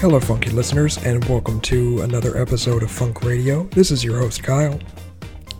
Hello, 0.00 0.18
funky 0.18 0.48
listeners, 0.48 0.96
and 1.04 1.22
welcome 1.26 1.60
to 1.60 2.00
another 2.00 2.34
episode 2.38 2.82
of 2.82 2.90
Funk 2.90 3.22
Radio. 3.22 3.64
This 3.64 3.90
is 3.90 4.02
your 4.02 4.18
host, 4.18 4.42
Kyle. 4.42 4.80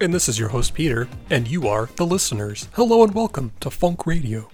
And 0.00 0.14
this 0.14 0.30
is 0.30 0.38
your 0.38 0.48
host, 0.48 0.72
Peter, 0.72 1.08
and 1.28 1.46
you 1.46 1.68
are 1.68 1.90
the 1.96 2.06
listeners. 2.06 2.66
Hello 2.72 3.04
and 3.04 3.14
welcome 3.14 3.52
to 3.60 3.68
Funk 3.68 4.06
Radio. 4.06 4.48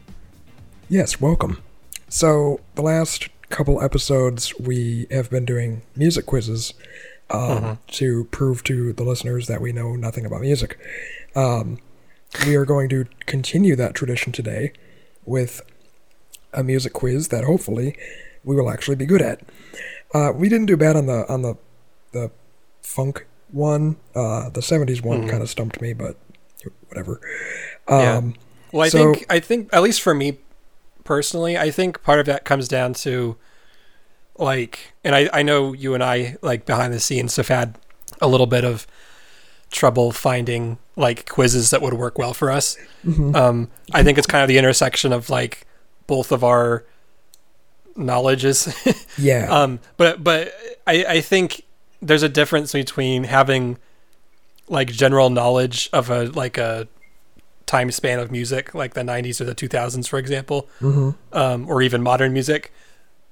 Yes, 0.89 1.21
welcome. 1.21 1.63
So, 2.09 2.59
the 2.75 2.83
last 2.83 3.29
couple 3.49 3.81
episodes, 3.81 4.59
we 4.59 5.07
have 5.13 5.31
been 5.31 5.45
doing 5.45 5.83
music 5.95 6.27
quizzes 6.27 6.75
um, 7.31 7.79
to 7.93 8.25
prove 8.33 8.65
to 8.65 8.93
the 8.93 9.05
listeners 9.05 9.47
that 9.47 9.61
we 9.61 9.71
know 9.71 9.95
nothing 9.95 10.27
about 10.27 10.41
music. 10.41 10.81
Um, 11.37 11.79
we 12.45 12.57
are 12.57 12.65
going 12.65 12.89
to 12.89 13.05
continue 13.27 13.77
that 13.77 13.95
tradition 13.95 14.33
today 14.33 14.73
with 15.25 15.61
a 16.53 16.65
music 16.65 16.93
quiz 16.93 17.29
that 17.29 17.45
hopefully 17.45 17.97
we 18.47 18.57
will 18.57 18.71
actually 18.71 18.97
be 18.97 19.05
good 19.05 19.21
at. 19.21 19.41
Uh, 20.15 20.33
we 20.35 20.49
didn't 20.49 20.67
do 20.67 20.77
bad 20.79 20.97
on 20.97 21.05
the 21.07 21.27
on 21.31 21.43
the 21.43 21.57
the 22.13 22.31
funk 22.81 23.27
one. 23.51 23.97
Uh, 24.15 24.49
the 24.49 24.61
'70s 24.63 25.03
one 25.03 25.29
kind 25.29 25.43
of 25.43 25.51
stumped 25.51 25.83
me, 25.83 25.93
but 25.93 26.17
whatever. 26.89 27.21
Yeah. 27.89 28.17
Um, 28.17 28.35
Well, 28.73 28.83
I 28.85 28.89
So- 28.89 29.13
think 29.15 29.27
I 29.29 29.41
think 29.41 29.69
at 29.73 29.83
least 29.83 30.01
for 30.01 30.15
me 30.15 30.39
personally, 31.05 31.59
I 31.59 31.71
think 31.71 32.03
part 32.03 32.19
of 32.21 32.27
that 32.27 32.45
comes 32.45 32.67
down 32.69 32.95
to 32.95 33.37
like, 34.39 34.93
and 35.05 35.15
I 35.15 35.29
I 35.33 35.43
know 35.43 35.73
you 35.73 35.95
and 35.95 36.03
I 36.03 36.37
like 36.43 36.65
behind 36.67 36.93
the 36.95 37.01
scenes 37.01 37.37
have 37.37 37.49
had 37.49 37.79
a 38.21 38.29
little 38.29 38.47
bit 38.47 38.65
of 38.65 38.87
trouble 39.71 40.13
finding 40.13 40.79
like 40.95 41.29
quizzes 41.29 41.71
that 41.71 41.83
would 41.83 41.95
work 41.95 42.19
well 42.19 42.33
for 42.35 42.51
us. 42.51 42.77
Um, 43.35 43.69
I 43.93 44.03
think 44.03 44.17
it's 44.19 44.27
kind 44.27 44.43
of 44.43 44.49
the 44.49 44.59
intersection 44.59 45.13
of 45.13 45.29
like 45.31 45.67
both 46.07 46.33
of 46.33 46.43
our 46.45 46.85
knowledges. 47.97 48.75
yeah, 49.19 49.47
Um, 49.51 49.81
but 49.97 50.23
but 50.23 50.53
I, 50.87 51.05
I 51.09 51.21
think 51.21 51.63
there's 52.03 52.23
a 52.23 52.29
difference 52.29 52.73
between 52.73 53.25
having 53.25 53.79
like 54.69 54.89
general 54.89 55.31
knowledge 55.31 55.89
of 55.93 56.11
a 56.11 56.25
like 56.25 56.59
a 56.59 56.89
time 57.67 57.91
span 57.91 58.19
of 58.21 58.31
music, 58.31 58.75
like 58.75 58.95
the 58.95 59.01
90s 59.03 59.41
or 59.41 59.45
the 59.45 59.55
2000s, 59.55 60.07
for 60.09 60.19
example, 60.19 60.69
um, 61.33 61.69
or 61.69 61.83
even 61.83 62.03
modern 62.03 62.33
music. 62.33 62.73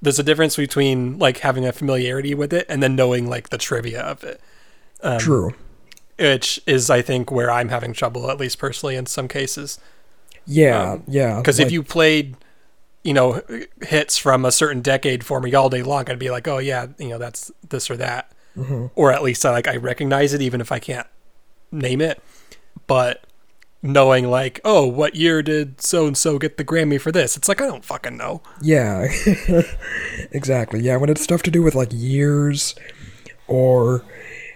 There's 0.03 0.19
a 0.19 0.23
difference 0.25 0.57
between 0.57 1.19
like 1.19 1.39
having 1.39 1.65
a 1.65 1.73
familiarity 1.73 2.35
with 2.35 2.53
it 2.53 2.67
and 2.69 2.83
then 2.83 2.95
knowing 2.97 3.29
like 3.29 3.51
the 3.51 3.59
trivia 3.59 4.01
of 4.03 4.23
it, 4.25 4.41
um, 5.03 5.19
true. 5.19 5.55
which 6.19 6.61
is 6.67 6.91
I 6.91 7.01
think 7.01 7.31
where 7.31 7.51
I'm 7.51 7.69
having 7.69 7.93
trouble, 7.93 8.31
at 8.31 8.39
least 8.39 8.59
personally, 8.59 8.97
in 8.97 9.07
some 9.07 9.29
cases. 9.29 9.79
Yeah, 10.47 10.99
yeah. 11.07 11.39
Because 11.39 11.59
like- 11.59 11.67
if 11.69 11.73
you 11.73 11.83
played, 11.83 12.37
you 13.05 13.13
know, 13.15 13.41
hits 13.83 14.19
from 14.19 14.45
a 14.45 14.51
certain 14.51 14.81
decade 14.83 15.25
for 15.25 15.41
me 15.41 15.55
all 15.55 15.69
day 15.71 15.83
long, 15.83 16.11
I'd 16.11 16.19
be 16.19 16.31
like, 16.31 16.49
oh 16.49 16.59
yeah, 16.59 16.89
you 16.99 17.11
know, 17.11 17.19
that's 17.19 17.53
this 17.69 17.89
or 17.91 17.97
that, 17.99 18.31
Mm-hmm. 18.57 18.87
or 18.95 19.13
at 19.13 19.23
least 19.23 19.45
I 19.45 19.51
like 19.51 19.69
I 19.69 19.77
recognize 19.77 20.33
it 20.33 20.41
even 20.41 20.61
if 20.61 20.71
I 20.73 20.79
can't 20.79 21.07
name 21.73 22.01
it. 22.01 22.23
But 22.87 23.25
knowing 23.83 24.31
like, 24.31 24.61
oh, 24.65 24.87
what 24.87 25.15
year 25.17 25.43
did 25.43 25.81
so 25.81 26.07
and 26.07 26.17
so 26.17 26.39
get 26.39 26.57
the 26.57 26.65
Grammy 26.65 27.01
for 27.01 27.11
this? 27.13 27.37
It's 27.37 27.49
like 27.49 27.61
I 27.61 27.67
don't 27.67 27.85
fucking 27.85 28.17
know. 28.17 28.43
Yeah, 28.63 29.09
exactly. 30.31 30.81
Yeah, 30.81 30.97
when 30.97 31.11
it's 31.11 31.23
stuff 31.23 31.43
to 31.45 31.51
do 31.51 31.63
with 31.63 31.75
like 31.75 31.91
years, 31.93 32.75
or 33.49 34.05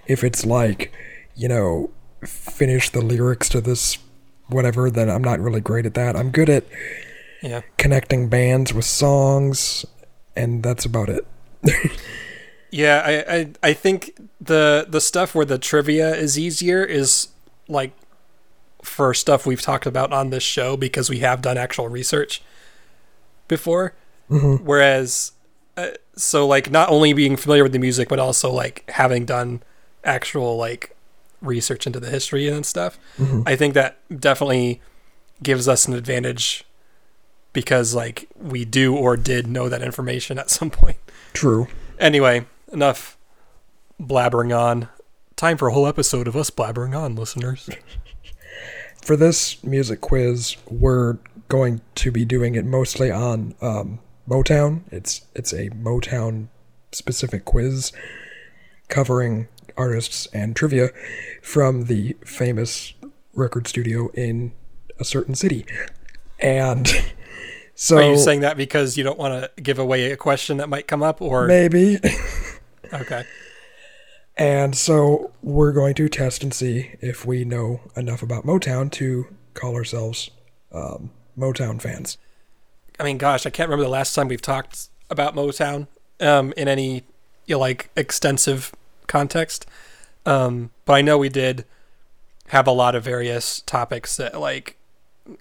if 0.07 0.23
it's 0.25 0.47
like, 0.47 0.93
you 1.35 1.49
know, 1.49 1.91
finish 2.25 2.91
the 2.91 3.01
lyrics 3.01 3.49
to 3.51 3.61
this 3.61 3.99
whatever, 4.49 4.91
then 4.91 5.11
I'm 5.11 5.23
not 5.23 5.41
really 5.41 5.61
great 5.61 5.87
at 5.87 5.95
that. 5.95 6.17
I'm 6.17 6.31
good 6.31 6.49
at 6.49 6.65
Yeah, 7.43 7.63
connecting 7.77 8.29
bands 8.29 8.75
with 8.75 8.85
songs, 8.85 9.85
and 10.37 10.63
that's 10.63 10.85
about 10.85 11.09
it. 11.09 11.27
yeah. 12.71 13.03
I 13.05 13.35
I, 13.35 13.53
I 13.63 13.73
think 13.73 14.19
the 14.41 14.87
the 14.89 15.01
stuff 15.01 15.35
where 15.35 15.45
the 15.45 15.59
trivia 15.59 16.15
is 16.15 16.39
easier 16.39 16.85
is 16.85 17.29
like 17.69 17.93
for 18.83 19.13
stuff 19.15 19.47
we've 19.47 19.63
talked 19.63 19.87
about 19.87 20.13
on 20.13 20.31
this 20.31 20.43
show 20.43 20.77
because 20.77 21.11
we 21.11 21.19
have 21.19 21.43
done 21.43 21.59
actual 21.59 21.89
research 21.89 22.43
before. 23.49 23.95
Whereas, 24.65 25.33
uh, 25.77 25.89
so 26.17 26.47
like 26.47 26.71
not 26.71 26.91
only 26.91 27.13
being 27.13 27.37
familiar 27.37 27.63
with 27.63 27.73
the 27.73 27.79
music, 27.79 28.09
but 28.09 28.19
also 28.19 28.51
like 28.51 28.85
having 28.91 29.25
done 29.25 29.63
actual 30.05 30.57
like 30.57 30.95
research 31.41 31.87
into 31.87 32.01
the 32.01 32.11
history 32.11 32.49
and 32.49 32.67
stuff. 32.67 32.99
I 33.47 33.57
think 33.57 33.75
that 33.75 33.99
definitely 34.21 34.81
gives 35.43 35.69
us 35.69 35.87
an 35.87 35.95
advantage 35.95 36.65
because 37.59 37.93
like 37.93 38.29
we 38.37 38.65
do 38.65 38.95
or 38.95 39.17
did 39.17 39.49
know 39.49 39.69
that 39.69 39.83
information 39.83 40.39
at 40.39 40.49
some 40.49 40.71
point. 40.71 40.97
True. 41.33 41.67
Anyway, 41.99 42.47
enough 42.73 43.19
blabbering 44.01 44.57
on. 44.57 44.89
Time 45.35 45.57
for 45.57 45.67
a 45.67 45.73
whole 45.73 45.89
episode 45.89 46.29
of 46.29 46.37
us 46.37 46.51
blabbering 46.51 46.97
on, 46.97 47.17
listeners. 47.17 47.69
For 49.03 49.17
this 49.17 49.63
music 49.65 50.01
quiz, 50.01 50.57
we're 50.69 51.19
going 51.49 51.81
to 51.97 52.13
be 52.13 52.25
doing 52.25 52.55
it 52.55 52.65
mostly 52.65 53.11
on 53.11 53.55
um, 53.61 53.99
Motown. 54.29 54.83
It's 54.93 55.23
it's 55.35 55.53
a 55.53 55.71
Motown 55.71 56.49
specific 56.93 57.45
quiz 57.45 57.91
covering 58.89 59.49
artists 59.77 60.27
and 60.33 60.55
trivia 60.55 60.91
from 61.43 61.87
the 61.87 62.17
famous 62.25 62.95
record 63.35 63.67
studio 63.67 64.11
in 64.15 64.53
a 65.01 65.05
certain 65.05 65.35
city. 65.35 65.65
And 66.39 66.89
so 67.81 67.97
Are 67.99 68.11
you 68.11 68.19
saying 68.19 68.41
that 68.41 68.57
because 68.57 68.97
you 68.97 69.05
don't 69.05 69.21
want 69.21 69.41
to 69.41 69.63
give 69.63 69.79
away 69.79 70.11
a 70.11 70.17
question 70.17 70.57
that 70.57 70.69
might 70.69 70.89
come 70.89 71.01
up, 71.01 71.23
or 71.23 71.47
maybe 71.47 72.01
okay? 72.93 73.25
And 74.37 74.77
so 74.77 75.33
we're 75.43 75.73
going 75.73 75.95
to 75.95 76.09
test 76.09 76.45
and 76.45 76.55
see 76.55 76.93
if 77.01 77.27
we 77.27 77.45
know 77.45 77.81
enough 77.97 78.23
about 78.23 78.47
Motown 78.47 78.91
to 78.93 79.27
call 79.55 79.75
ourselves 79.75 80.31
um, 80.73 81.11
Motown 81.37 81.83
fans. 81.83 82.19
I 83.01 83.05
mean, 83.05 83.19
gosh, 83.19 83.47
I 83.47 83.51
can't 83.51 83.69
remember 83.69 83.85
the 83.85 83.91
last 83.91 84.15
time 84.15 84.29
we've 84.29 84.43
talked 84.43 84.89
about 85.11 85.35
Motown 85.35 85.89
um, 86.21 86.53
in 86.57 86.69
any 86.69 87.03
you 87.47 87.55
know, 87.55 87.59
like 87.59 87.91
extensive 87.97 88.73
context. 89.09 89.67
Um, 90.25 90.71
but 90.85 90.95
I 90.95 91.03
know 91.03 91.19
we 91.19 91.29
did 91.29 91.65
have 92.49 92.67
a 92.67 92.73
lot 92.73 92.95
of 92.95 93.05
various 93.05 93.61
topics 93.63 94.17
that 94.17 94.39
like 94.39 94.78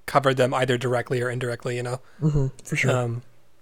covered 0.06 0.38
them 0.38 0.54
either 0.54 0.78
directly 0.78 1.22
or 1.22 1.30
indirectly. 1.30 1.76
You 1.78 1.84
know, 1.84 2.02
Mm-hmm, 2.22 2.48
for 2.64 2.76
sure. 2.76 2.92
um, 2.92 3.22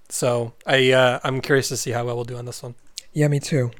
so 0.10 0.54
I 0.66 0.92
uh, 0.92 1.20
I'm 1.24 1.42
curious 1.42 1.68
to 1.70 1.78
see 1.78 1.92
how 1.92 2.06
well 2.06 2.16
we'll 2.16 2.26
do 2.26 2.38
on 2.38 2.46
this 2.46 2.62
one. 2.64 2.76
yeah, 3.14 3.28
me 3.28 3.40
too. 3.40 3.72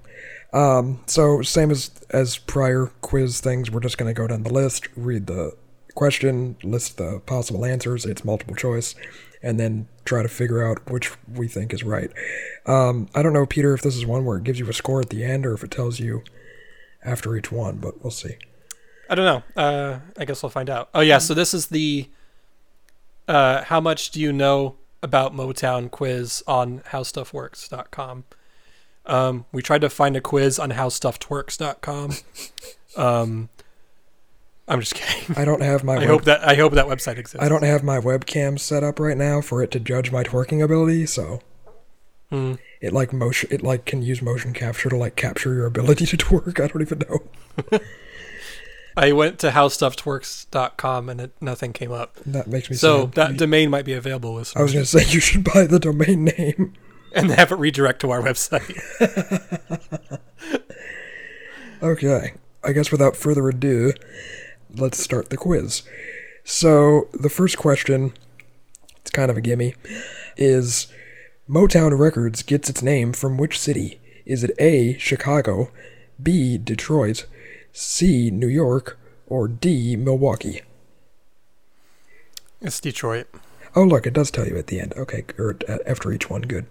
Um, 0.54 1.02
so 1.06 1.42
same 1.42 1.72
as 1.72 1.92
as 2.12 2.38
prior 2.38 2.92
quiz 3.02 3.42
things, 3.42 3.70
we're 3.70 3.80
just 3.82 3.98
going 3.98 4.14
to 4.14 4.18
go 4.20 4.28
down 4.28 4.44
the 4.44 4.54
list, 4.54 4.88
read 4.96 5.28
the 5.28 5.56
question, 5.96 6.56
list 6.64 6.98
the 6.98 7.22
possible 7.26 7.66
answers. 7.66 8.06
It's 8.06 8.24
multiple 8.24 8.56
choice, 8.56 8.96
and 9.44 9.60
then 9.60 9.88
try 10.06 10.22
to 10.22 10.30
figure 10.30 10.66
out 10.66 10.90
which 10.90 11.12
we 11.28 11.48
think 11.48 11.74
is 11.74 11.84
right. 11.84 12.10
Um, 12.66 13.08
I 13.16 13.22
don't 13.24 13.34
know, 13.34 13.46
Peter, 13.46 13.74
if 13.74 13.82
this 13.82 13.96
is 13.96 14.06
one 14.06 14.24
where 14.24 14.38
it 14.38 14.44
gives 14.44 14.60
you 14.60 14.70
a 14.70 14.74
score 14.74 15.02
at 15.02 15.10
the 15.10 15.24
end 15.24 15.46
or 15.46 15.54
if 15.54 15.64
it 15.64 15.72
tells 15.72 16.00
you 16.00 16.24
after 17.04 17.36
each 17.36 17.52
one, 17.52 17.78
but 17.78 18.04
we'll 18.04 18.12
see. 18.12 18.36
I 19.10 19.16
don't 19.16 19.26
know. 19.26 19.62
Uh, 19.62 20.00
I 20.18 20.26
guess 20.26 20.42
we'll 20.42 20.50
find 20.50 20.70
out. 20.70 20.90
Oh 20.94 21.02
yeah, 21.02 21.18
so 21.20 21.34
this 21.34 21.54
is 21.54 21.68
the 21.68 22.08
uh, 23.28 23.64
how 23.64 23.80
much 23.82 24.12
do 24.12 24.20
you 24.20 24.32
know 24.34 24.76
about 25.02 25.34
Motown 25.36 25.90
quiz 25.92 26.42
on 26.48 26.80
howstuffworks.com. 26.92 28.24
Um, 29.06 29.46
we 29.52 29.62
tried 29.62 29.82
to 29.82 29.90
find 29.90 30.16
a 30.18 30.22
quiz 30.22 30.58
on 30.60 30.72
howstuffedworks.com. 30.72 32.12
Um, 32.98 33.50
I'm 34.70 34.80
just 34.80 34.96
kidding. 34.96 35.36
I 35.36 35.44
don't 35.44 35.62
have 35.62 35.84
my 35.84 35.96
I 35.98 36.00
web- 36.00 36.08
hope 36.08 36.24
that 36.24 36.48
I 36.48 36.56
hope 36.56 36.72
that 36.76 36.86
website 36.86 37.18
exists. 37.18 37.44
I 37.46 37.50
don't 37.50 37.64
have 37.64 37.84
my 37.84 38.00
webcam 38.00 38.58
set 38.58 38.86
up 38.86 39.02
right 39.02 39.18
now 39.18 39.42
for 39.42 39.62
it 39.62 39.70
to 39.72 39.82
judge 39.82 40.14
my 40.14 40.24
twerking 40.24 40.64
ability, 40.64 41.06
so 41.08 41.42
Hmm. 42.32 42.54
it 42.80 42.94
like 42.94 43.12
motion 43.12 43.50
it 43.52 43.62
like 43.64 43.84
can 43.86 44.02
use 44.02 44.22
motion 44.22 44.54
capture 44.54 44.88
to 44.90 44.96
like 44.96 45.18
capture 45.18 45.54
your 45.54 45.66
ability 45.66 46.06
to 46.06 46.16
twerk. 46.16 46.58
I 46.64 46.68
don't 46.68 46.82
even 46.82 47.00
know. 47.00 47.80
I 48.98 49.12
went 49.12 49.40
to 49.40 49.50
howstuffedworks.com 49.52 51.10
and 51.10 51.22
it, 51.22 51.32
nothing 51.42 51.74
came 51.74 51.92
up. 51.92 52.16
That 52.26 52.48
makes 52.48 52.70
me 52.70 52.76
So 52.78 53.02
sad. 53.04 53.12
that 53.14 53.38
domain 53.38 53.70
might 53.70 53.86
be 53.86 53.94
available, 53.94 54.36
I 54.56 54.62
was 54.62 54.74
gonna 54.74 54.86
say 54.86 55.06
you 55.08 55.20
should 55.20 55.44
buy 55.44 55.66
the 55.66 55.80
domain 55.80 56.26
name. 56.26 56.74
and 57.14 57.32
have 57.32 57.52
it 57.52 57.56
redirect 57.56 58.02
to 58.02 58.12
our 58.12 58.22
website. 58.22 58.76
Okay, 61.84 62.34
I 62.64 62.72
guess 62.72 62.92
without 62.92 63.16
further 63.18 63.48
ado, 63.50 63.94
let's 64.76 64.98
start 65.04 65.30
the 65.30 65.38
quiz. 65.38 65.84
So 66.44 67.10
the 67.14 67.30
first 67.30 67.58
question, 67.58 68.14
it's 68.98 69.12
kind 69.12 69.30
of 69.30 69.38
a 69.38 69.42
gimme, 69.42 69.76
is 70.38 70.88
Motown 71.50 71.98
Records 72.00 72.44
gets 72.44 72.70
its 72.70 72.82
name 72.82 73.14
from 73.14 73.38
which 73.38 73.60
city? 73.60 74.00
Is 74.26 74.44
it 74.44 74.52
A. 74.58 74.98
Chicago, 74.98 75.70
B. 76.22 76.58
Detroit, 76.58 77.26
C. 77.78 78.32
New 78.32 78.48
York, 78.48 78.98
or 79.28 79.50
D. 79.50 79.98
Milwaukee? 79.98 80.62
It's 82.62 82.80
Detroit. 82.80 83.28
Oh, 83.76 83.84
look, 83.84 84.08
it 84.08 84.14
does 84.14 84.32
tell 84.32 84.48
you 84.48 84.58
at 84.58 84.68
the 84.68 84.80
end. 84.80 84.94
Okay, 84.96 85.26
or 85.38 85.58
uh, 85.68 85.80
after 85.86 86.10
each 86.14 86.30
one. 86.30 86.44
Good. 86.44 86.68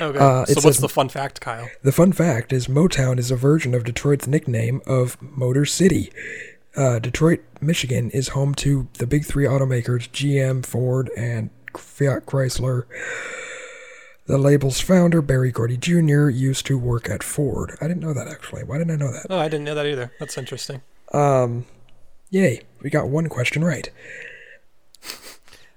Okay. 0.00 0.18
Uh, 0.18 0.44
so 0.44 0.52
it 0.52 0.64
what's 0.64 0.78
the 0.78 0.88
fun 0.88 1.08
fact, 1.08 1.40
Kyle? 1.40 1.68
The 1.82 1.90
fun 1.90 2.12
fact 2.12 2.52
is 2.52 2.68
Motown 2.68 3.18
is 3.18 3.32
a 3.32 3.36
version 3.36 3.74
of 3.74 3.82
Detroit's 3.82 4.28
nickname 4.28 4.80
of 4.86 5.20
Motor 5.20 5.64
City. 5.64 6.12
Uh, 6.76 7.00
Detroit, 7.00 7.40
Michigan 7.60 8.10
is 8.10 8.28
home 8.28 8.54
to 8.54 8.86
the 8.98 9.08
big 9.08 9.24
three 9.24 9.46
automakers 9.46 10.08
GM, 10.10 10.64
Ford, 10.64 11.10
and 11.16 11.50
Fiat 11.76 12.26
Chrysler. 12.26 12.84
The 14.30 14.38
label's 14.38 14.80
founder, 14.80 15.20
Berry 15.22 15.50
Gordy 15.50 15.76
Jr., 15.76 16.28
used 16.28 16.64
to 16.66 16.78
work 16.78 17.10
at 17.10 17.20
Ford. 17.20 17.76
I 17.80 17.88
didn't 17.88 18.00
know 18.00 18.14
that 18.14 18.28
actually. 18.28 18.62
Why 18.62 18.78
didn't 18.78 18.92
I 18.92 19.04
know 19.04 19.10
that? 19.10 19.26
Oh, 19.28 19.40
I 19.40 19.48
didn't 19.48 19.64
know 19.64 19.74
that 19.74 19.86
either. 19.86 20.12
That's 20.20 20.38
interesting. 20.38 20.82
Um, 21.12 21.66
yay, 22.30 22.62
we 22.80 22.90
got 22.90 23.08
one 23.08 23.28
question 23.28 23.64
right. 23.64 23.90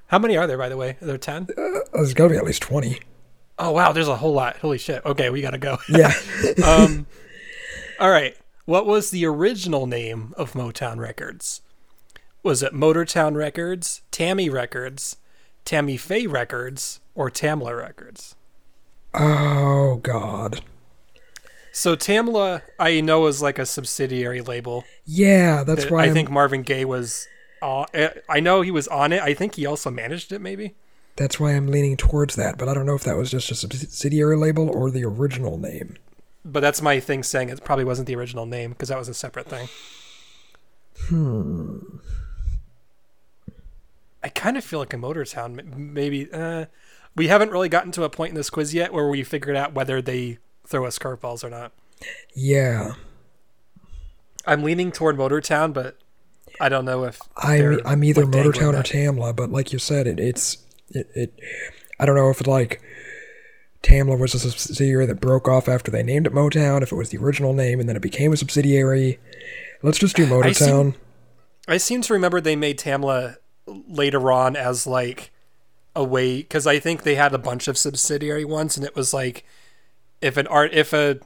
How 0.06 0.20
many 0.20 0.38
are 0.38 0.46
there, 0.46 0.60
by 0.60 0.70
the 0.70 0.78
way? 0.78 0.98
Are 1.02 1.06
there 1.06 1.18
10? 1.18 1.48
Uh, 1.50 1.80
there's 1.94 2.14
got 2.14 2.26
to 2.26 2.30
be 2.30 2.38
at 2.38 2.44
least 2.44 2.62
20. 2.62 3.00
Oh, 3.58 3.72
wow. 3.72 3.92
There's 3.92 4.08
a 4.08 4.18
whole 4.18 4.34
lot. 4.34 4.58
Holy 4.58 4.78
shit. 4.78 5.04
Okay, 5.04 5.32
we 5.32 5.42
got 5.42 5.52
to 5.52 5.58
go. 5.58 5.80
Yeah. 5.90 6.14
um, 6.64 7.08
all 8.00 8.12
right. 8.12 8.38
What 8.66 8.86
was 8.86 9.10
the 9.10 9.26
original 9.26 9.88
name 9.88 10.36
of 10.38 10.54
Motown 10.54 10.98
Records? 10.98 11.62
Was 12.44 12.62
it 12.62 12.72
Motortown 12.72 13.36
Records, 13.36 14.04
Tammy 14.12 14.48
Records, 14.48 15.18
Tammy 15.66 15.98
Faye 15.98 16.28
Records, 16.28 17.00
or 17.16 17.32
Tamla 17.32 17.76
Records? 17.76 18.36
Oh, 19.14 20.00
God. 20.04 20.62
So 21.72 21.96
Tamla, 21.96 22.62
I 22.80 23.02
know, 23.02 23.26
is 23.28 23.42
like 23.42 23.58
a 23.58 23.66
subsidiary 23.66 24.42
label. 24.42 24.84
Yeah, 25.06 25.64
that's 25.64 25.86
that 25.86 25.92
why 25.92 26.02
I 26.02 26.06
I'm- 26.06 26.14
think 26.14 26.30
Marvin 26.30 26.62
Gaye 26.62 26.86
was. 26.86 27.28
Uh, 27.62 27.86
I 28.30 28.40
know 28.42 28.62
he 28.62 28.72
was 28.72 28.88
on 28.90 29.14
it. 29.14 29.22
I 29.22 29.34
think 29.34 29.56
he 29.56 29.66
also 29.66 29.90
managed 29.90 30.32
it, 30.34 30.40
maybe. 30.42 30.76
That's 31.16 31.40
why 31.40 31.52
I'm 31.54 31.68
leaning 31.68 31.96
towards 31.96 32.36
that, 32.36 32.58
but 32.58 32.68
I 32.68 32.74
don't 32.74 32.86
know 32.86 32.96
if 32.96 33.04
that 33.06 33.16
was 33.18 33.32
just 33.32 33.50
a 33.52 33.56
subsidiary 33.56 34.36
label 34.36 34.70
or 34.70 34.92
the 34.92 35.06
original 35.06 35.58
name. 35.58 35.96
But 36.44 36.60
that's 36.60 36.82
my 36.82 37.00
thing 37.00 37.24
saying 37.24 37.50
it 37.50 37.64
probably 37.64 37.86
wasn't 37.86 38.08
the 38.08 38.16
original 38.16 38.46
name 38.46 38.72
because 38.72 38.90
that 38.90 38.98
was 38.98 39.08
a 39.08 39.14
separate 39.14 39.48
thing. 39.48 39.70
Hmm. 41.08 41.78
I 44.24 44.30
kind 44.30 44.58
of 44.58 44.64
feel 44.64 44.80
like 44.80 44.94
a 44.94 44.98
Motortown, 44.98 45.64
maybe. 45.78 46.32
Uh, 46.32 46.66
we 47.16 47.28
haven't 47.28 47.52
really 47.52 47.70
gotten 47.70 47.92
to 47.94 48.04
a 48.04 48.10
point 48.10 48.30
in 48.30 48.36
this 48.36 48.50
quiz 48.50 48.74
yet 48.74 48.94
where 48.94 49.08
we 49.08 49.24
figured 49.24 49.56
out 49.56 49.74
whether 49.74 50.02
they 50.02 50.40
throw 50.68 50.86
us 50.86 50.98
curveballs 51.00 51.44
or 51.44 51.50
not. 51.50 51.72
Yeah, 52.36 52.94
I'm 54.46 54.64
leaning 54.64 54.92
toward 54.92 55.18
Motortown, 55.18 55.74
but 55.74 55.98
I 56.60 56.70
don't 56.70 56.86
know 56.86 57.04
if 57.06 57.22
I'm 57.38 57.80
I'm 57.86 58.04
either 58.04 58.26
like, 58.26 58.34
Motortown 58.46 58.74
or. 58.74 58.84
Tamla, 58.84 59.36
but 59.36 59.52
like 59.52 59.72
you 59.74 59.80
said, 59.80 60.08
it 60.08 60.20
it's 60.20 60.58
it, 60.90 61.10
it 61.16 61.40
I 62.00 62.06
don't 62.06 62.16
know 62.16 62.30
if 62.30 62.42
it 62.42 62.48
like 62.48 62.82
Tamla 63.84 64.18
was 64.18 64.34
a 64.34 64.40
subsidiary 64.40 65.06
that 65.06 65.22
broke 65.22 65.48
off 65.48 65.68
after 65.68 65.92
they 65.92 66.04
named 66.04 66.28
it 66.28 66.34
Motown, 66.34 66.82
if 66.82 66.92
it 66.92 66.96
was 66.96 67.10
the 67.10 67.18
original 67.18 67.54
name 67.54 67.80
and 67.80 67.88
then 67.88 67.96
it 67.96 68.02
became 68.02 68.34
a 68.34 68.38
subsidiary. 68.38 69.20
Let's 69.82 69.98
just 70.00 70.16
do 70.16 70.24
I 70.24 70.52
see- 70.52 70.66
Motortown. 70.66 70.96
I 71.68 71.78
seem 71.78 72.02
to 72.02 72.14
remember 72.14 72.42
they 72.42 72.58
made 72.58 72.78
Tamla 72.78 73.38
later 73.66 74.32
on 74.32 74.56
as 74.58 74.86
like 74.86 75.32
a 75.96 76.04
way 76.04 76.38
because 76.38 76.66
I 76.66 76.80
think 76.80 77.04
they 77.04 77.16
had 77.16 77.34
a 77.34 77.38
bunch 77.38 77.68
of 77.68 77.78
subsidiary 77.78 78.46
ones, 78.46 78.78
and 78.78 78.86
it 78.86 78.96
was 78.96 79.14
like 79.14 79.46
if 80.22 80.38
an 80.38 80.48
art 80.48 80.74
if 80.74 80.94
a 80.94 81.20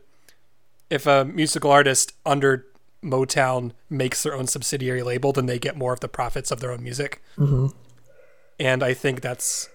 if 0.90 1.06
a 1.06 1.25
musical 1.25 1.72
artist 1.72 2.14
under 2.25 2.66
Motown 3.04 3.72
makes 3.90 4.24
their 4.24 4.34
own 4.34 4.48
subsidiary 4.48 5.04
label, 5.04 5.31
then 5.31 5.46
they 5.46 5.60
get 5.60 5.78
more 5.78 5.94
of 5.94 6.00
the 6.00 6.08
profits 6.08 6.52
of 6.52 6.60
their 6.60 6.72
own 6.72 6.84
music. 6.84 7.22
Mhm. 7.38 7.74
And 8.60 8.84
I 8.84 8.94
think 8.94 9.22
that's 9.22 9.69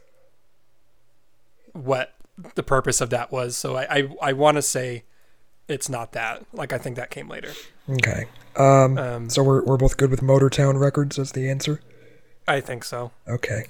what 1.73 2.15
the 2.55 2.63
purpose 2.63 3.01
of 3.01 3.11
that 3.11 3.31
was. 3.33 3.57
So 3.57 3.77
I 3.77 3.87
I, 3.91 4.09
I 4.23 4.33
want 4.33 4.57
to 4.57 4.63
say 4.63 5.05
it's 5.69 5.89
not 5.89 6.13
that. 6.13 6.45
Like 6.53 6.73
I 6.73 6.79
think 6.79 6.97
that 6.97 7.11
came 7.11 7.29
later. 7.29 7.53
Okay. 7.89 8.27
Um, 8.57 8.99
Um, 8.99 9.31
so 9.31 9.43
we're 9.43 9.65
we're 9.65 9.77
both 9.77 9.97
good 9.97 10.11
with 10.11 10.21
Motortown 10.21 10.79
Records 10.79 11.19
as 11.19 11.33
the 11.33 11.49
answer. 11.49 11.81
I 12.47 12.61
think 12.61 12.85
so. 12.85 13.13
Okay. 13.29 13.67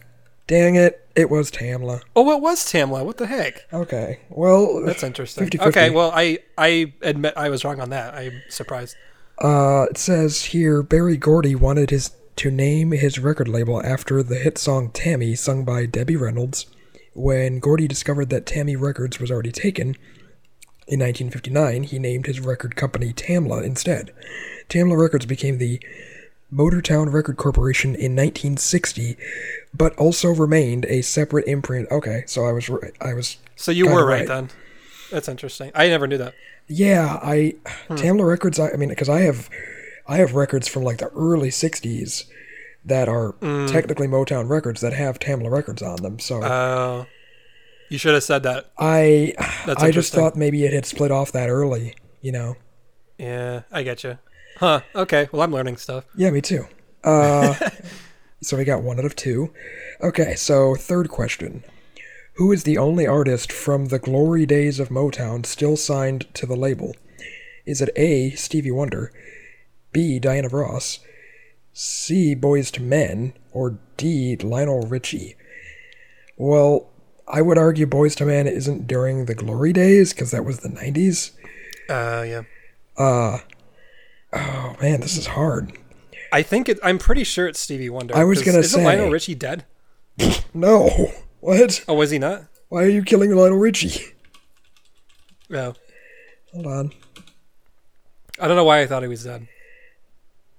Dang 0.47 0.75
it! 0.75 1.07
It 1.15 1.31
was 1.31 1.51
Tamla. 1.51 2.03
Oh, 2.17 2.31
it 2.33 2.41
was 2.41 2.61
Tamla. 2.65 3.05
What 3.05 3.19
the 3.19 3.27
heck? 3.27 3.67
Okay. 3.73 4.21
Well, 4.31 4.83
That's 4.85 5.03
interesting. 5.03 5.47
50-50. 5.47 5.67
Okay, 5.69 5.91
well, 5.91 6.11
I 6.15 6.39
I 6.57 6.93
admit 7.03 7.35
I 7.37 7.49
was 7.49 7.65
wrong 7.65 7.81
on 7.81 7.91
that. 7.91 8.15
I'm 8.15 8.43
surprised. 8.49 8.97
Uh, 9.39 9.87
it 9.91 9.99
says 9.99 10.47
here 10.47 10.83
Berry 10.83 11.17
Gordy 11.17 11.55
wanted 11.55 11.91
his 11.91 12.13
to 12.37 12.51
name 12.51 12.93
his 12.93 13.19
record 13.19 13.49
label 13.49 13.85
after 13.85 14.23
the 14.23 14.37
hit 14.37 14.57
song 14.57 14.91
Tammy, 14.91 15.35
sung 15.35 15.65
by 15.65 15.87
Debbie 15.87 16.17
Reynolds. 16.17 16.67
When 17.15 17.59
Gordy 17.59 17.87
discovered 17.87 18.31
that 18.31 18.47
Tammy 18.47 18.75
Records 18.75 19.21
was 19.21 19.31
already 19.31 19.53
taken 19.53 19.97
in 20.89 21.01
1959, 21.01 21.85
he 21.85 21.99
named 21.99 22.27
his 22.27 22.41
record 22.41 22.75
company 22.75 23.13
Tamla 23.13 23.63
instead. 23.63 24.13
Tamla 24.69 24.99
Records 24.99 25.27
became 25.27 25.59
the 25.59 25.81
Motortown 26.53 27.13
Record 27.13 27.37
Corporation 27.37 27.91
in 27.95 28.15
1960, 28.15 29.17
but 29.73 29.97
also 29.97 30.29
remained 30.35 30.85
a 30.87 31.01
separate 31.03 31.47
imprint. 31.47 31.91
Okay, 31.91 32.25
so 32.27 32.45
I 32.45 32.53
was 32.53 32.69
right. 32.69 32.93
I 33.01 33.15
was 33.15 33.39
So 33.57 33.73
you 33.73 33.87
were 33.87 34.05
right, 34.07 34.21
right. 34.21 34.29
then. 34.29 34.51
That's 35.11 35.29
interesting. 35.29 35.71
I 35.75 35.89
never 35.89 36.07
knew 36.07 36.19
that. 36.19 36.35
Yeah, 36.69 37.19
I 37.23 37.55
Hmm. 37.89 37.95
Tamla 37.95 38.27
Records. 38.29 38.59
I, 38.59 38.71
I 38.71 38.77
mean, 38.77 38.89
because 38.89 39.09
I 39.09 39.21
have, 39.21 39.49
I 40.07 40.17
have 40.19 40.35
records 40.35 40.69
from 40.69 40.83
like 40.85 40.99
the 40.99 41.09
early 41.09 41.51
'60s 41.51 42.25
that 42.85 43.09
are 43.09 43.33
Hmm. 43.41 43.67
technically 43.67 44.07
Motown 44.09 44.49
records 44.49 44.81
that 44.81 44.93
have 44.93 45.19
Tamla 45.19 45.51
Records 45.51 45.83
on 45.83 45.97
them. 46.03 46.19
So 46.19 46.43
Uh, 46.43 47.05
you 47.89 47.99
should 47.99 48.15
have 48.15 48.25
said 48.25 48.43
that. 48.43 48.71
I, 48.79 49.35
that's 49.67 49.83
I 49.83 49.91
just 49.91 50.13
thought 50.13 50.35
maybe 50.37 50.65
it 50.65 50.73
had 50.73 50.87
split 50.87 51.11
off 51.11 51.33
that 51.33 51.49
early. 51.49 51.95
You 52.21 52.33
know? 52.33 52.57
Yeah, 53.19 53.63
I 53.71 53.83
get 53.83 54.03
you. 54.05 54.19
Huh. 54.59 54.81
Okay. 54.95 55.29
Well, 55.33 55.43
I'm 55.43 55.53
learning 55.53 55.77
stuff. 55.77 56.05
Yeah, 56.17 56.31
me 56.31 56.41
too. 56.41 56.67
Uh, 57.05 57.55
so 58.43 58.57
we 58.57 58.65
got 58.65 58.83
one 58.83 58.99
out 58.99 59.05
of 59.05 59.17
two. 59.17 59.53
Okay, 60.01 60.35
so 60.35 60.75
third 60.75 61.09
question. 61.09 61.65
Who 62.35 62.51
is 62.51 62.65
the 62.65 62.79
only 62.79 63.07
artist 63.07 63.53
from 63.53 63.87
the 63.87 63.99
glory 63.99 64.47
days 64.47 64.81
of 64.81 64.89
Motown 64.89 65.45
still 65.45 65.77
signed 65.77 66.27
to 66.35 66.47
the 66.47 66.57
label? 66.57 66.97
Is 67.67 67.81
it 67.81 67.91
A. 67.95 68.31
Stevie 68.31 68.71
Wonder, 68.71 69.13
B. 69.93 70.19
Diana 70.19 70.49
Ross, 70.49 71.01
C. 71.73 72.35
Boyz 72.35 72.79
II 72.79 72.87
Men, 72.87 73.35
or 73.53 73.79
D. 73.97 74.37
Lionel 74.37 74.87
Richie? 74.87 75.37
Well, 76.37 76.91
I 77.29 77.43
would 77.43 77.59
argue 77.59 77.87
Boyz 77.87 78.21
II 78.21 78.27
Men 78.27 78.47
isn't 78.47 78.87
during 78.87 79.27
the 79.27 79.35
glory 79.35 79.73
days 79.73 80.13
because 80.13 80.31
that 80.31 80.45
was 80.45 80.61
the 80.61 80.69
90s. 80.69 81.33
Uh, 81.89 82.23
yeah. 82.27 82.43
Uh, 82.97 83.39
oh 84.33 84.77
man, 84.81 85.01
this 85.01 85.17
is 85.17 85.27
hard. 85.27 85.73
I 86.33 86.43
think 86.43 86.69
it. 86.69 86.79
I'm 86.83 86.99
pretty 86.99 87.25
sure 87.25 87.47
it's 87.47 87.61
Stevie 87.61 87.91
Wonder. 87.91 88.17
I 88.17 88.25
was 88.25 88.43
gonna 88.43 88.59
isn't 88.59 88.81
say- 88.81 88.85
Lionel 88.85 89.11
Richie 89.11 89.35
dead? 89.35 89.65
No, 90.55 91.11
what? 91.41 91.83
Oh, 91.89 91.95
was 91.95 92.11
he 92.11 92.19
not? 92.19 92.45
Why 92.69 92.85
are 92.85 92.89
you 92.89 93.03
killing 93.03 93.35
Lionel 93.35 93.59
Richie? 93.59 94.13
No. 95.49 95.75
Hold 96.53 96.67
on. 96.67 96.93
I 98.39 98.47
don't 98.49 98.57
know 98.57 98.65
why 98.65 98.81
I 98.81 98.87
thought 98.87 99.03
he 99.03 99.09
was 99.09 99.25
dead. 99.25 99.47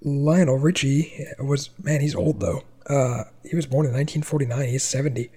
Lionel 0.01 0.57
Richie 0.57 1.25
was 1.39 1.69
man, 1.81 2.01
he's 2.01 2.15
old 2.15 2.39
though. 2.39 2.63
Uh 2.87 3.23
he 3.43 3.55
was 3.55 3.65
born 3.65 3.85
in 3.85 3.93
1949. 3.93 4.67
He's 4.67 4.83
70. 4.83 5.29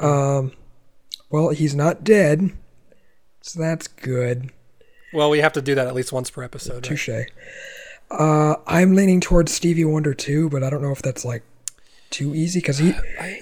Um 0.00 0.52
well, 1.30 1.50
he's 1.50 1.74
not 1.74 2.04
dead. 2.04 2.50
So 3.42 3.60
that's 3.60 3.86
good. 3.88 4.52
Well, 5.16 5.30
we 5.30 5.38
have 5.38 5.54
to 5.54 5.62
do 5.62 5.74
that 5.74 5.86
at 5.86 5.94
least 5.94 6.12
once 6.12 6.28
per 6.28 6.42
episode. 6.42 6.74
Right? 6.74 6.82
Touche. 6.82 7.10
Uh 8.10 8.56
I'm 8.66 8.94
leaning 8.94 9.20
towards 9.20 9.52
Stevie 9.52 9.86
Wonder 9.86 10.12
too, 10.12 10.50
but 10.50 10.62
I 10.62 10.68
don't 10.68 10.82
know 10.82 10.92
if 10.92 11.00
that's 11.00 11.24
like 11.24 11.42
too 12.10 12.34
easy 12.34 12.60
cuz 12.60 12.78
he 12.78 12.92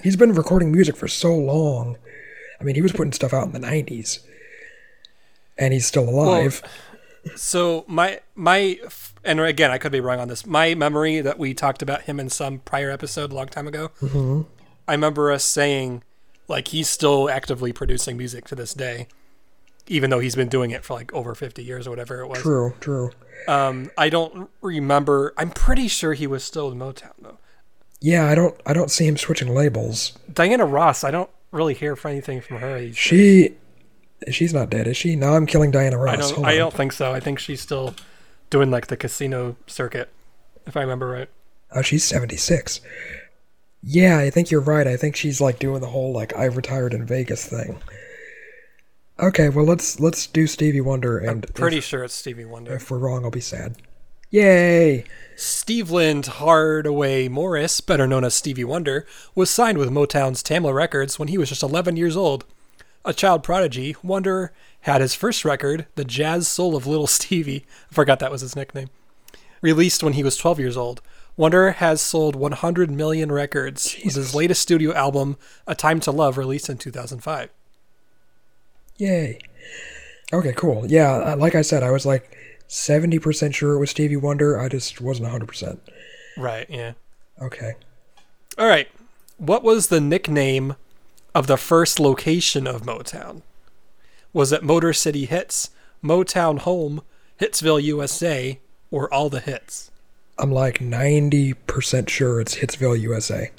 he's 0.01 0.15
been 0.15 0.33
recording 0.33 0.71
music 0.71 0.95
for 0.95 1.09
so 1.09 1.35
long. 1.35 1.97
I 2.59 2.63
mean, 2.63 2.75
he 2.75 2.81
was 2.81 2.93
putting 2.93 3.11
stuff 3.11 3.33
out 3.33 3.45
in 3.45 3.51
the 3.51 3.59
90s. 3.59 4.19
And 5.57 5.73
he's 5.73 5.85
still 5.85 6.07
alive. 6.07 6.63
So 7.35 7.83
my 7.87 8.21
my 8.35 8.79
and 9.25 9.41
again 9.41 9.69
I 9.69 9.77
could 9.77 9.91
be 9.91 9.99
wrong 9.99 10.19
on 10.19 10.29
this. 10.29 10.45
My 10.45 10.75
memory 10.75 11.19
that 11.19 11.37
we 11.37 11.53
talked 11.53 11.81
about 11.81 12.03
him 12.03 12.19
in 12.21 12.29
some 12.29 12.59
prior 12.59 12.89
episode 12.89 13.31
a 13.33 13.35
long 13.35 13.47
time 13.47 13.67
ago. 13.67 13.91
Mm-hmm. 14.01 14.43
I 14.87 14.93
remember 14.93 15.29
us 15.29 15.43
saying 15.43 16.03
like 16.47 16.69
he's 16.69 16.87
still 16.87 17.29
actively 17.29 17.73
producing 17.73 18.15
music 18.15 18.45
to 18.45 18.55
this 18.55 18.73
day, 18.73 19.07
even 19.87 20.09
though 20.09 20.19
he's 20.19 20.35
been 20.35 20.49
doing 20.49 20.71
it 20.71 20.83
for 20.83 20.93
like 20.93 21.13
over 21.13 21.35
fifty 21.35 21.63
years 21.63 21.87
or 21.87 21.89
whatever 21.91 22.21
it 22.21 22.27
was. 22.27 22.41
true, 22.41 22.73
true. 22.79 23.11
Um, 23.47 23.91
I 23.97 24.09
don't 24.09 24.49
remember. 24.61 25.33
I'm 25.37 25.51
pretty 25.51 25.87
sure 25.87 26.13
he 26.13 26.27
was 26.27 26.43
still 26.43 26.71
in 26.71 26.77
Motown 26.79 27.11
though. 27.19 27.37
Yeah, 28.01 28.25
I 28.25 28.35
don't 28.35 28.59
I 28.65 28.73
don't 28.73 28.91
see 28.91 29.05
him 29.07 29.17
switching 29.17 29.53
labels. 29.53 30.17
Diana 30.31 30.65
Ross. 30.65 31.03
I 31.03 31.11
don't 31.11 31.29
really 31.51 31.73
hear 31.73 31.95
for 31.95 32.09
anything 32.09 32.41
from 32.41 32.57
her. 32.57 32.91
She, 32.93 33.55
she's 34.29 34.53
not 34.53 34.69
dead, 34.69 34.87
is 34.87 34.97
she? 34.97 35.15
No, 35.15 35.33
I'm 35.33 35.45
killing 35.45 35.71
Diana 35.71 35.97
Ross. 35.97 36.13
I 36.13 36.17
don't. 36.17 36.33
Hold 36.35 36.47
I 36.47 36.51
on. 36.53 36.57
don't 36.57 36.73
think 36.73 36.91
so. 36.91 37.13
I 37.13 37.19
think 37.19 37.39
she's 37.39 37.61
still 37.61 37.95
doing 38.49 38.69
like 38.71 38.87
the 38.87 38.97
casino 38.97 39.55
circuit, 39.67 40.09
if 40.65 40.75
I 40.77 40.81
remember 40.81 41.07
right. 41.07 41.29
Oh, 41.71 41.81
she's 41.81 42.03
76. 42.03 42.79
Yeah, 43.81 44.17
I 44.19 44.29
think 44.29 44.49
you're 44.51 44.61
right. 44.61 44.87
I 44.87 44.97
think 44.97 45.15
she's 45.15 45.41
like 45.41 45.59
doing 45.59 45.81
the 45.81 45.87
whole 45.87 46.11
like 46.13 46.35
I 46.35 46.45
retired 46.45 46.93
in 46.93 47.05
Vegas 47.05 47.45
thing. 47.45 47.79
Okay, 49.19 49.47
well 49.49 49.65
let's 49.65 49.99
let's 49.99 50.27
do 50.27 50.45
Stevie 50.45 50.81
Wonder 50.81 51.17
and 51.17 51.53
Pretty 51.53 51.77
if, 51.77 51.85
sure 51.85 52.03
it's 52.03 52.13
Stevie 52.13 52.45
Wonder. 52.45 52.73
if 52.73 52.91
we're 52.91 52.97
wrong 52.97 53.23
I'll 53.23 53.31
be 53.31 53.39
sad. 53.39 53.75
Yay! 54.29 55.05
Steve 55.37 55.87
Stevland 55.87 56.25
Hardaway 56.25 57.29
Morris, 57.29 57.79
better 57.79 58.07
known 58.07 58.25
as 58.25 58.33
Stevie 58.33 58.65
Wonder, 58.65 59.05
was 59.33 59.49
signed 59.49 59.77
with 59.77 59.89
Motown's 59.89 60.43
Tamla 60.43 60.73
Records 60.73 61.17
when 61.17 61.29
he 61.29 61.37
was 61.37 61.49
just 61.49 61.63
11 61.63 61.95
years 61.95 62.17
old. 62.17 62.43
A 63.05 63.13
child 63.13 63.43
prodigy, 63.43 63.95
Wonder 64.03 64.51
had 64.81 64.99
his 64.99 65.15
first 65.15 65.45
record, 65.45 65.85
The 65.95 66.03
Jazz 66.03 66.49
Soul 66.49 66.75
of 66.75 66.85
Little 66.87 67.07
Stevie, 67.07 67.65
I 67.89 67.93
forgot 67.93 68.19
that 68.19 68.31
was 68.31 68.41
his 68.41 68.55
nickname, 68.55 68.89
released 69.61 70.03
when 70.03 70.13
he 70.13 70.23
was 70.23 70.35
12 70.35 70.59
years 70.59 70.75
old. 70.75 71.01
Wonder 71.37 71.71
has 71.71 72.01
sold 72.01 72.35
100 72.35 72.91
million 72.91 73.31
records, 73.31 73.95
with 74.03 74.15
his 74.15 74.35
latest 74.35 74.61
studio 74.61 74.93
album, 74.93 75.37
A 75.67 75.75
Time 75.75 75.99
to 76.01 76.11
Love, 76.11 76.37
released 76.37 76.69
in 76.69 76.77
2005. 76.77 77.49
Yay. 78.97 79.39
Okay, 80.33 80.53
cool. 80.53 80.85
Yeah, 80.87 81.11
uh, 81.11 81.35
like 81.37 81.55
I 81.55 81.61
said, 81.61 81.83
I 81.83 81.91
was 81.91 82.05
like 82.05 82.35
70% 82.67 83.53
sure 83.53 83.73
it 83.73 83.79
was 83.79 83.91
Stevie 83.91 84.15
Wonder. 84.15 84.59
I 84.59 84.69
just 84.69 85.01
wasn't 85.01 85.29
100%. 85.29 85.77
Right, 86.37 86.67
yeah. 86.69 86.93
Okay. 87.41 87.73
All 88.57 88.67
right. 88.67 88.87
What 89.37 89.63
was 89.63 89.87
the 89.87 90.01
nickname 90.01 90.75
of 91.33 91.47
the 91.47 91.57
first 91.57 91.99
location 91.99 92.65
of 92.65 92.83
Motown? 92.83 93.41
Was 94.33 94.51
it 94.51 94.63
Motor 94.63 94.93
City 94.93 95.25
Hits, 95.25 95.69
Motown 96.03 96.59
Home, 96.59 97.01
Hitsville, 97.39 97.83
USA, 97.83 98.59
or 98.91 99.13
All 99.13 99.29
the 99.29 99.39
Hits? 99.41 99.91
I'm 100.37 100.51
like 100.51 100.79
90% 100.79 102.09
sure 102.09 102.41
it's 102.41 102.55
Hitsville, 102.55 102.99
USA. 102.99 103.51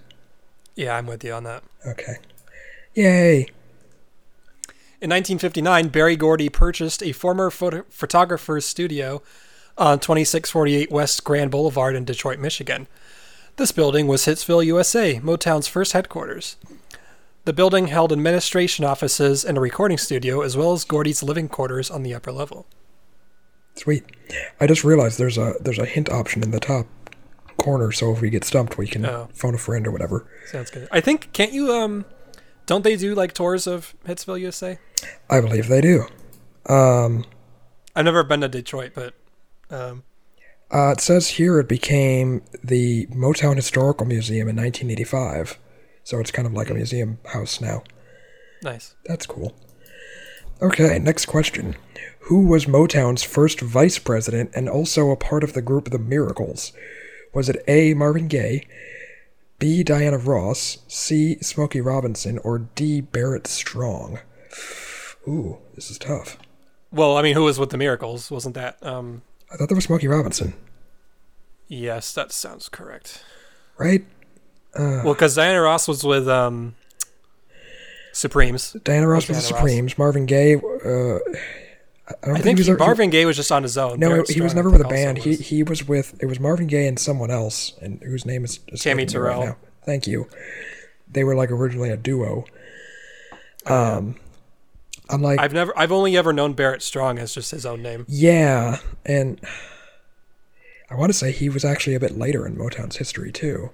Yeah, 0.75 0.97
I'm 0.97 1.07
with 1.07 1.25
you 1.25 1.33
on 1.33 1.45
that. 1.45 1.63
Okay. 1.87 2.17
Yay. 2.95 3.47
In 4.99 5.11
1959, 5.11 5.89
Berry 5.89 6.17
Gordy 6.17 6.49
purchased 6.49 7.03
a 7.03 7.13
former 7.13 7.51
photo- 7.51 7.85
photographer's 7.91 8.65
studio 8.65 9.23
on 9.77 9.99
2648 10.01 10.91
West 10.91 11.23
Grand 11.23 11.51
Boulevard 11.51 11.95
in 11.95 12.05
Detroit, 12.07 12.39
Michigan. 12.39 12.87
This 13.57 13.73
building 13.73 14.07
was 14.07 14.25
Hitsville, 14.25 14.65
USA, 14.65 15.21
Motown's 15.21 15.69
first 15.69 15.93
headquarters. 15.93 16.57
The 17.45 17.53
building 17.53 17.89
held 17.89 18.11
administration 18.11 18.85
offices 18.87 19.45
and 19.45 19.59
a 19.59 19.61
recording 19.61 19.99
studio, 19.99 20.41
as 20.41 20.57
well 20.57 20.73
as 20.73 20.85
Gordy's 20.85 21.23
living 21.23 21.49
quarters 21.49 21.91
on 21.91 22.03
the 22.03 22.15
upper 22.15 22.33
level. 22.33 22.67
Sweet. 23.75 24.05
I 24.59 24.67
just 24.67 24.83
realized 24.83 25.19
there's 25.19 25.37
a 25.39 25.55
there's 25.61 25.79
a 25.79 25.85
hint 25.85 26.09
option 26.11 26.43
in 26.43 26.51
the 26.51 26.59
top 26.59 26.87
corner, 27.59 27.93
so 27.93 28.13
if 28.13 28.23
we 28.23 28.31
get 28.31 28.45
stumped, 28.45 28.79
we 28.79 28.87
can 28.87 29.05
Oh. 29.05 29.29
phone 29.35 29.55
a 29.55 29.59
friend 29.59 29.87
or 29.87 29.91
whatever. 29.91 30.25
Sounds 30.51 30.71
good. 30.71 30.89
I 30.91 31.01
think 31.03 31.31
can't 31.35 31.53
you 31.53 31.71
um 31.73 32.07
don't 32.67 32.83
they 32.83 32.97
do 32.97 33.15
like 33.15 33.33
tours 33.33 33.67
of 33.67 33.95
Hitsville, 34.07 34.41
USA? 34.41 34.79
I 35.31 35.41
believe 35.41 35.69
they 35.69 35.81
do. 35.81 36.07
Um, 36.69 37.25
I've 37.95 38.05
never 38.05 38.23
been 38.25 38.41
to 38.41 38.49
Detroit, 38.49 38.93
but 38.95 39.15
um 39.71 40.03
uh, 40.73 40.91
it 40.91 41.01
says 41.01 41.29
here 41.29 41.61
it 41.61 41.69
became 41.69 42.43
the 42.63 43.07
Motown 43.07 43.55
Historical 43.55 44.05
Museum 44.05 44.49
in 44.49 44.57
1985, 44.57 45.61
so 46.03 46.19
it's 46.19 46.33
kind 46.33 46.47
of 46.47 46.55
like 46.55 46.71
a 46.71 46.75
museum 46.75 47.19
house 47.27 47.61
now. 47.61 47.85
nice. 48.63 48.97
That's 49.05 49.27
cool. 49.27 49.55
Okay, 50.61 50.99
next 50.99 51.27
question. 51.27 51.77
Who 52.21 52.47
was 52.47 52.65
Motown's 52.67 53.23
first 53.23 53.61
vice 53.61 54.01
president 54.01 54.51
and 54.55 54.69
also 54.69 55.11
a 55.11 55.17
part 55.17 55.45
of 55.45 55.53
the 55.53 55.63
group 55.63 55.91
The 55.91 55.99
Miracles? 55.99 56.73
Was 57.33 57.49
it 57.49 57.63
A. 57.69 57.95
Marvin 57.95 58.27
Gaye, 58.27 58.67
B. 59.59 59.83
Diana 59.83 60.19
Ross, 60.19 60.79
C. 60.89 61.37
Smokey 61.41 61.81
Robinson, 61.81 62.39
or 62.39 62.59
D. 62.75 63.01
Barrett 63.01 63.47
Strong? 63.47 64.19
Ooh, 65.27 65.59
this 65.75 65.91
is 65.91 65.99
tough. 65.99 66.37
Well, 66.93 67.17
I 67.17 67.23
mean, 67.23 67.35
who 67.35 67.45
was 67.45 67.59
with 67.59 67.71
the 67.71 67.77
Miracles? 67.79 68.31
Wasn't 68.31 68.55
that 68.55 68.77
um 68.85 69.23
I 69.53 69.57
thought 69.57 69.69
there 69.69 69.77
was 69.77 69.85
Smokey 69.85 70.09
Robinson, 70.09 70.55
Yes, 71.69 72.13
that 72.15 72.31
sounds 72.33 72.69
correct. 72.69 73.25
right? 73.79 74.05
Uh, 74.75 75.01
Well, 75.05 75.15
because 75.15 75.35
Diana 75.35 75.61
Ross 75.63 75.89
was 75.89 76.05
with 76.05 76.29
um, 76.29 76.75
Supremes. 78.13 78.77
Diana 78.85 79.09
Ross 79.09 79.29
was 79.29 79.39
Diana 79.39 79.49
the 79.49 79.55
Ross. 79.55 79.61
Supremes. 79.63 79.99
Marvin 79.99 80.27
Gaye. 80.27 80.55
Uh, 80.57 81.19
I 82.09 82.27
don't 82.27 82.37
I 82.37 82.41
think 82.41 82.59
he 82.59 82.61
was. 82.61 82.67
he, 82.69 82.73
Marvin 82.75 83.11
Gaye 83.11 83.25
was 83.27 83.37
just 83.37 83.51
on 83.51 83.63
his 83.65 83.77
own. 83.77 83.99
no, 83.99 84.23
he 84.29 84.41
was 84.41 84.55
never 84.55 84.71
with 84.71 84.81
a 84.81 84.89
band. 84.89 85.19
He 85.19 85.31
was. 85.31 85.39
he 85.41 85.63
was 85.63 85.89
with 85.89 86.17
it 86.23 86.27
was 86.27 86.39
Marvin 86.39 86.67
Gaye 86.69 86.87
and 86.87 86.99
someone 86.99 87.31
else, 87.31 87.73
and 87.83 88.01
whose 88.03 88.25
name 88.25 88.45
is 88.45 88.59
Tammi 88.77 89.03
right 89.03 89.09
Terrell. 89.09 89.45
now. 89.45 89.57
Thank 89.85 90.07
you. 90.07 90.29
They 91.11 91.25
were 91.25 91.35
like 91.35 91.51
originally 91.51 91.91
a 91.91 91.97
duo. 91.97 92.45
Um, 93.67 94.17
I'm 95.09 95.23
like, 95.23 95.41
I've 95.41 95.53
never, 95.53 95.77
I've 95.77 95.91
only 95.93 96.17
ever 96.17 96.33
known 96.33 96.53
Barrett 96.53 96.83
Strong 96.83 97.19
as 97.19 97.35
just 97.35 97.51
his 97.51 97.67
own 97.67 97.83
name. 97.83 98.05
yeah, 98.09 98.79
and 99.05 99.41
I 100.91 100.95
want 100.95 101.11
to 101.11 101.19
say 101.19 101.33
he 101.33 101.49
was 101.49 101.65
actually 101.65 101.95
a 101.95 102.01
bit 102.01 102.17
later 102.17 102.47
in 102.47 102.57
Motown's 102.57 102.97
history 102.97 103.33
too. 103.33 103.71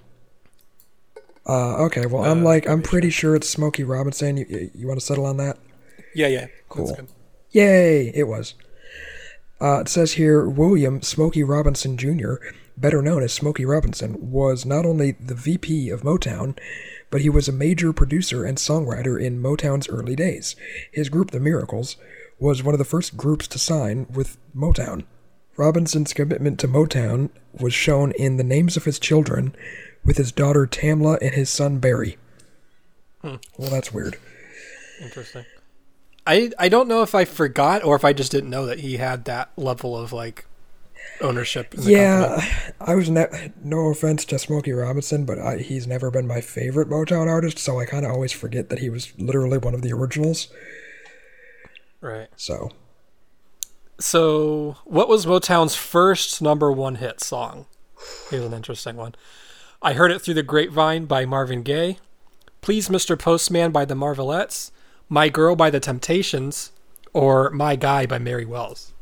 Uh, 1.47 1.77
okay, 1.85 2.07
well, 2.07 2.25
I'm 2.25 2.41
Uh, 2.41 2.45
like, 2.45 2.69
I'm 2.69 2.83
pretty 2.83 3.11
sure 3.11 3.35
it's 3.35 3.49
Smokey 3.49 3.83
Robinson. 3.83 4.37
You, 4.37 4.47
you, 4.49 4.71
you 4.75 4.87
want 4.87 5.01
to 5.01 5.05
settle 5.05 5.27
on 5.27 5.37
that? 5.39 5.59
Yeah, 6.15 6.29
yeah, 6.29 6.47
Cool. 6.69 6.97
Yay! 7.53 8.11
It 8.15 8.25
was. 8.25 8.55
Uh, 9.61 9.81
it 9.81 9.89
says 9.89 10.15
here 10.15 10.49
William 10.49 11.03
Smokey 11.03 11.45
Robinson 11.45 11.97
Jr., 11.97 12.35
better 12.77 13.03
known 13.03 13.23
as 13.23 13.33
Smokey 13.33 13.65
Robinson, 13.65 14.17
was 14.33 14.65
not 14.65 14.87
only 14.87 15.13
the 15.13 15.35
VP 15.35 15.91
of 15.91 16.01
Motown, 16.01 16.59
but 17.11 17.21
he 17.21 17.29
was 17.29 17.47
a 17.47 17.53
major 17.53 17.93
producer 17.93 18.45
and 18.45 18.57
songwriter 18.57 19.23
in 19.23 19.43
Motown's 19.43 19.89
early 19.89 20.17
days. 20.17 20.57
His 20.91 21.11
group, 21.11 21.31
The 21.31 21.41
Miracles, 21.41 21.97
was 22.39 22.63
one 22.63 22.75
of 22.75 22.79
the 22.79 22.85
first 22.85 23.17
groups 23.17 23.47
to 23.49 23.59
sign 23.59 24.07
with 24.11 24.39
Motown. 24.57 25.05
Robinson's 25.59 26.15
commitment 26.15 26.59
to 26.61 26.69
Motown 26.69 27.29
was 27.53 27.75
shown 27.75 28.13
in 28.13 28.39
the 28.39 28.45
names 28.45 28.79
of 28.79 28.85
his 28.85 28.99
children, 28.99 29.55
with 30.03 30.17
his 30.17 30.33
daughter 30.33 30.67
Tamla 30.67 31.19
and 31.21 31.35
his 31.35 31.51
son 31.51 31.79
Barry. 31.79 32.17
Well, 33.23 33.39
that's 33.59 33.93
weird. 33.93 34.17
Interesting. 35.01 35.45
I 36.27 36.51
I 36.59 36.69
don't 36.69 36.89
know 36.89 37.03
if 37.03 37.15
I 37.15 37.25
forgot 37.25 37.85
or 37.85 37.97
if 37.97 38.05
I 38.05 38.13
just 38.13 38.31
didn't 38.33 38.51
know 38.51 38.67
that 38.67 38.81
he 38.81 38.97
had 38.99 39.25
that 39.27 39.51
level 39.57 39.97
of 39.99 40.13
like 40.13 40.47
ownership. 41.21 41.75
In 41.75 41.85
the 41.85 41.91
Yeah, 41.91 42.29
company. 42.29 42.53
I 42.81 42.95
was 42.95 43.11
ne- 43.11 43.53
no 43.63 43.89
offense 43.89 44.25
to 44.27 44.39
Smokey 44.39 44.73
Robinson, 44.73 45.25
but 45.25 45.39
I, 45.39 45.59
he's 45.59 45.87
never 45.87 46.11
been 46.11 46.27
my 46.27 46.41
favorite 46.41 46.89
Motown 46.89 47.29
artist, 47.29 47.59
so 47.59 47.79
I 47.81 47.87
kind 47.87 48.05
of 48.07 48.13
always 48.13 48.33
forget 48.33 48.69
that 48.71 48.79
he 48.81 48.91
was 48.91 49.13
literally 49.19 49.59
one 49.59 49.75
of 49.75 49.83
the 49.83 49.93
originals. 49.93 50.49
right. 52.01 52.29
So, 52.37 52.71
So, 54.01 54.77
what 54.85 55.09
was 55.09 55.27
Motown's 55.27 55.75
first 55.77 56.43
number 56.43 56.73
one 56.73 56.97
hit 56.97 57.21
song? 57.21 57.67
Here's 58.31 58.45
an 58.45 58.55
interesting 58.55 58.97
one. 58.97 59.15
I 59.81 59.93
Heard 59.95 60.11
It 60.11 60.21
Through 60.23 60.35
the 60.35 60.43
Grapevine 60.43 61.07
by 61.07 61.25
Marvin 61.25 61.63
Gaye. 61.63 61.99
Please, 62.61 62.89
Mr. 62.89 63.19
Postman 63.19 63.71
by 63.73 63.85
the 63.85 63.95
Marvelettes. 63.95 64.73
My 65.13 65.29
Girl 65.29 65.55
by 65.55 65.69
the 65.69 65.79
Temptations. 65.79 66.73
Or 67.13 67.51
My 67.51 67.77
Guy 67.77 68.07
by 68.07 68.19
Mary 68.19 68.47
Wells. 68.47 68.95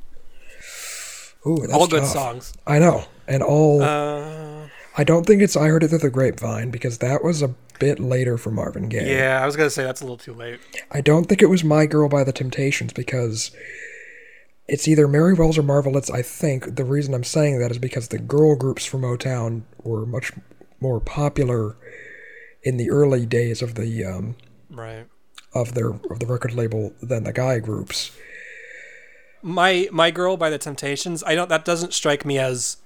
ooh, 1.47 1.59
that's 1.61 1.73
all 1.73 1.87
good 1.87 2.01
tough. 2.01 2.09
songs. 2.09 2.53
I 2.67 2.81
know, 2.81 3.05
and 3.29 3.45
all. 3.45 3.81
Uh, 3.81 4.67
I 4.99 5.05
don't 5.05 5.25
think 5.25 5.41
it's 5.41 5.57
"I 5.57 5.69
Heard 5.69 5.85
It 5.85 5.89
Through 5.89 5.99
the 5.99 6.11
Grapevine" 6.11 6.71
because 6.73 6.99
that 6.99 7.23
was 7.23 7.41
a 7.43 7.55
bit 7.79 8.01
later 8.01 8.37
for 8.37 8.51
Marvin 8.51 8.89
Gaye. 8.89 9.17
yeah, 9.17 9.41
I 9.41 9.47
was 9.47 9.55
going 9.55 9.69
to 9.69 9.71
say 9.71 9.85
that's 9.85 10.01
a 10.01 10.05
little 10.05 10.17
too 10.19 10.35
late. 10.35 10.59
I 10.91 11.01
don't 11.01 11.27
think 11.29 11.41
it 11.41 11.47
was 11.47 11.63
"My 11.63 11.87
Girl" 11.87 12.09
by 12.09 12.25
the 12.25 12.33
Temptations 12.33 12.93
because 12.93 13.53
it's 14.67 14.89
either 14.89 15.07
Mary 15.07 15.35
Wells 15.35 15.57
or 15.57 15.63
Marvelettes. 15.63 16.11
I 16.11 16.23
think 16.23 16.75
the 16.75 16.85
reason 16.85 17.15
I'm 17.15 17.23
saying 17.23 17.61
that 17.61 17.71
is 17.71 17.79
because 17.79 18.09
the 18.09 18.19
girl 18.19 18.57
groups 18.57 18.85
from 18.85 19.03
Motown 19.03 19.63
were 19.85 20.05
much 20.05 20.33
more 20.81 20.99
popular 20.99 21.77
in 22.65 22.77
the 22.77 22.91
early 22.91 23.25
days 23.25 23.63
of 23.63 23.77
the 23.77 24.05
um, 24.05 24.35
Right. 24.69 25.07
Of 25.53 25.75
their 25.75 25.91
of 25.91 26.19
the 26.21 26.27
record 26.27 26.55
label 26.55 26.93
than 27.03 27.25
the 27.25 27.33
guy 27.33 27.59
groups. 27.59 28.13
My 29.43 29.89
My 29.93 30.11
Girl 30.11 30.37
by 30.37 30.51
the 30.51 30.59
Temptations. 30.59 31.23
I 31.25 31.35
don't 31.35 31.49
that 31.49 31.65
doesn't 31.65 31.95
strike 31.95 32.25
me 32.25 32.39
as 32.39 32.77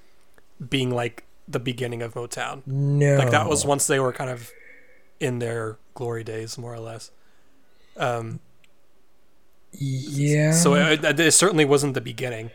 being 0.69 0.91
like 0.91 1.25
the 1.47 1.59
beginning 1.61 2.03
of 2.03 2.15
Motown. 2.15 2.63
No, 2.67 3.17
Like 3.17 3.31
that 3.31 3.49
was 3.49 3.67
once 3.67 3.87
they 3.87 4.01
were 4.01 4.13
kind 4.13 4.31
of 4.31 4.51
in 5.21 5.39
their 5.41 5.77
glory 5.95 6.25
days 6.25 6.57
more 6.57 6.73
or 6.73 6.81
less. 6.81 7.11
Um 7.97 8.41
yeah. 9.73 10.53
So 10.53 10.75
it, 10.75 11.19
it 11.19 11.33
certainly 11.33 11.65
wasn't 11.65 11.95
the 11.95 12.01
beginning. 12.01 12.51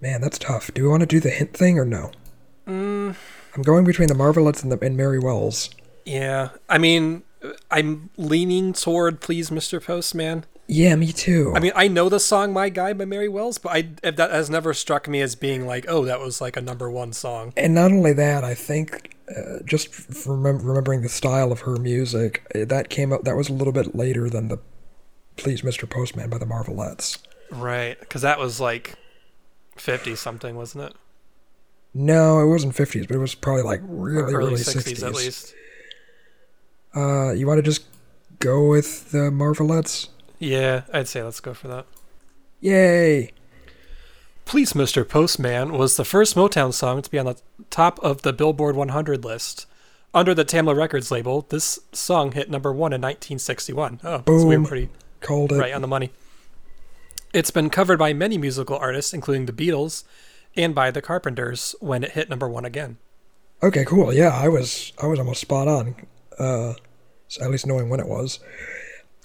man, 0.00 0.20
that's 0.20 0.38
tough. 0.38 0.72
Do 0.74 0.82
we 0.82 0.88
want 0.88 1.00
to 1.00 1.06
do 1.06 1.20
the 1.20 1.30
hint 1.30 1.54
thing 1.54 1.78
or 1.78 1.84
no? 1.84 2.10
Mm, 2.66 3.14
I'm 3.54 3.62
going 3.62 3.84
between 3.84 4.08
the 4.08 4.14
Marvelettes 4.14 4.62
and 4.62 4.72
the 4.72 4.84
and 4.84 4.96
Mary 4.96 5.18
Wells. 5.18 5.70
Yeah, 6.04 6.50
I 6.68 6.78
mean, 6.78 7.22
I'm 7.70 8.10
leaning 8.16 8.72
toward 8.72 9.20
"Please, 9.20 9.50
Mr. 9.50 9.82
Postman." 9.84 10.44
Yeah, 10.66 10.94
me 10.94 11.10
too. 11.10 11.52
I 11.56 11.58
mean, 11.58 11.72
I 11.74 11.88
know 11.88 12.08
the 12.08 12.20
song 12.20 12.52
"My 12.52 12.68
Guy" 12.68 12.92
by 12.92 13.04
Mary 13.04 13.28
Wells, 13.28 13.58
but 13.58 13.72
I 13.72 13.88
that 14.02 14.30
has 14.30 14.48
never 14.48 14.72
struck 14.72 15.08
me 15.08 15.20
as 15.20 15.34
being 15.34 15.66
like, 15.66 15.84
oh, 15.88 16.04
that 16.04 16.20
was 16.20 16.40
like 16.40 16.56
a 16.56 16.60
number 16.60 16.90
one 16.90 17.12
song. 17.12 17.52
and 17.56 17.74
not 17.74 17.90
only 17.90 18.12
that, 18.12 18.44
I 18.44 18.54
think 18.54 19.16
uh, 19.36 19.62
just 19.64 19.88
remembering 20.26 21.02
the 21.02 21.08
style 21.08 21.50
of 21.50 21.60
her 21.62 21.76
music, 21.76 22.42
uh, 22.54 22.64
that 22.66 22.88
came 22.88 23.12
up. 23.12 23.24
That 23.24 23.36
was 23.36 23.48
a 23.48 23.52
little 23.52 23.72
bit 23.72 23.94
later 23.96 24.30
than 24.30 24.48
the 24.48 24.58
"Please, 25.36 25.62
Mr. 25.62 25.90
Postman" 25.90 26.30
by 26.30 26.38
the 26.38 26.46
Marvelettes. 26.46 27.18
Right, 27.50 27.98
because 27.98 28.22
that 28.22 28.38
was 28.38 28.60
like 28.60 28.94
fifty 29.76 30.14
something, 30.14 30.54
wasn't 30.54 30.84
it? 30.84 30.94
No, 31.92 32.38
it 32.40 32.46
wasn't 32.46 32.76
fifties, 32.76 33.06
but 33.08 33.16
it 33.16 33.20
was 33.20 33.34
probably 33.34 33.64
like 33.64 33.80
really 33.82 34.32
Early 34.32 34.52
early 34.52 34.56
sixties. 34.58 35.02
at 35.02 35.14
least. 35.14 35.52
Uh, 36.94 37.32
you 37.32 37.46
want 37.46 37.58
to 37.58 37.62
just 37.62 37.84
go 38.38 38.66
with 38.68 39.10
the 39.12 39.30
Marvelettes? 39.30 40.08
Yeah, 40.38 40.82
I'd 40.92 41.08
say 41.08 41.22
let's 41.22 41.40
go 41.40 41.54
for 41.54 41.68
that. 41.68 41.86
Yay! 42.60 43.32
Please, 44.44 44.72
Mr. 44.72 45.08
Postman 45.08 45.72
was 45.78 45.96
the 45.96 46.04
first 46.04 46.34
Motown 46.34 46.72
song 46.72 47.02
to 47.02 47.10
be 47.10 47.18
on 47.18 47.26
the 47.26 47.36
top 47.70 47.98
of 48.00 48.22
the 48.22 48.32
Billboard 48.32 48.74
100 48.74 49.24
list. 49.24 49.66
Under 50.12 50.34
the 50.34 50.44
Tamla 50.44 50.76
Records 50.76 51.12
label, 51.12 51.46
this 51.50 51.78
song 51.92 52.32
hit 52.32 52.50
number 52.50 52.72
one 52.72 52.92
in 52.92 53.00
1961. 53.00 54.00
Oh, 54.02 54.24
so 54.26 54.32
we 54.34 54.44
were 54.44 54.56
Boom. 54.56 54.66
pretty 54.66 54.88
Called 55.20 55.52
it. 55.52 55.56
right 55.58 55.72
on 55.72 55.82
the 55.82 55.86
money. 55.88 56.10
It's 57.32 57.52
been 57.52 57.70
covered 57.70 57.98
by 58.00 58.12
many 58.12 58.36
musical 58.36 58.76
artists, 58.76 59.12
including 59.12 59.46
the 59.46 59.52
Beatles 59.52 60.02
and 60.56 60.74
by 60.74 60.90
the 60.90 61.00
Carpenters, 61.00 61.76
when 61.78 62.02
it 62.02 62.12
hit 62.12 62.28
number 62.28 62.48
one 62.48 62.64
again. 62.64 62.96
Okay, 63.62 63.84
cool. 63.84 64.12
Yeah, 64.12 64.30
I 64.30 64.48
was 64.48 64.92
I 65.00 65.06
was 65.06 65.20
almost 65.20 65.42
spot 65.42 65.68
on. 65.68 65.94
Uh, 66.38 66.74
so 67.28 67.44
at 67.44 67.50
least 67.50 67.66
knowing 67.66 67.88
when 67.88 68.00
it 68.00 68.08
was. 68.08 68.40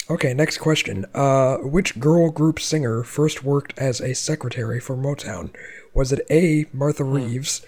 Okay, 0.10 0.34
next 0.34 0.60
question. 0.60 1.06
Uh, 1.16 1.58
which 1.58 2.00
girl 2.00 2.30
group 2.30 2.60
singer 2.60 3.04
first 3.04 3.44
worked 3.44 3.78
as 3.78 4.00
a 4.00 4.14
secretary 4.14 4.80
for 4.80 4.96
Motown? 4.96 5.50
Was 5.94 6.12
it 6.12 6.26
A. 6.30 6.66
Martha 6.74 7.04
Reeves, 7.04 7.66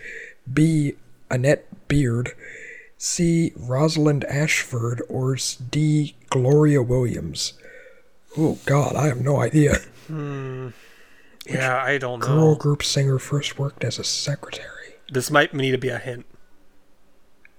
B. 0.52 0.94
Annette 1.32 1.66
Beard, 1.88 2.32
C. 2.98 3.54
Rosalind 3.56 4.24
Ashford, 4.26 5.02
or 5.10 5.38
D. 5.72 6.16
Gloria 6.30 6.82
Williams? 6.84 7.54
Oh 8.38 8.60
God, 8.66 8.96
I 8.96 9.08
have 9.08 9.22
no 9.22 9.42
idea. 9.42 9.78
Yeah, 11.50 11.82
I 11.82 11.98
don't 11.98 12.20
know. 12.20 12.26
Girl 12.28 12.56
group 12.56 12.84
singer 12.84 13.20
first 13.20 13.58
worked 13.58 13.84
as 13.84 14.00
a 14.00 14.04
secretary. 14.04 14.96
This 15.10 15.32
might 15.32 15.54
need 15.54 15.72
to 15.72 15.78
be 15.78 15.90
a 15.90 15.98
hint. 15.98 16.26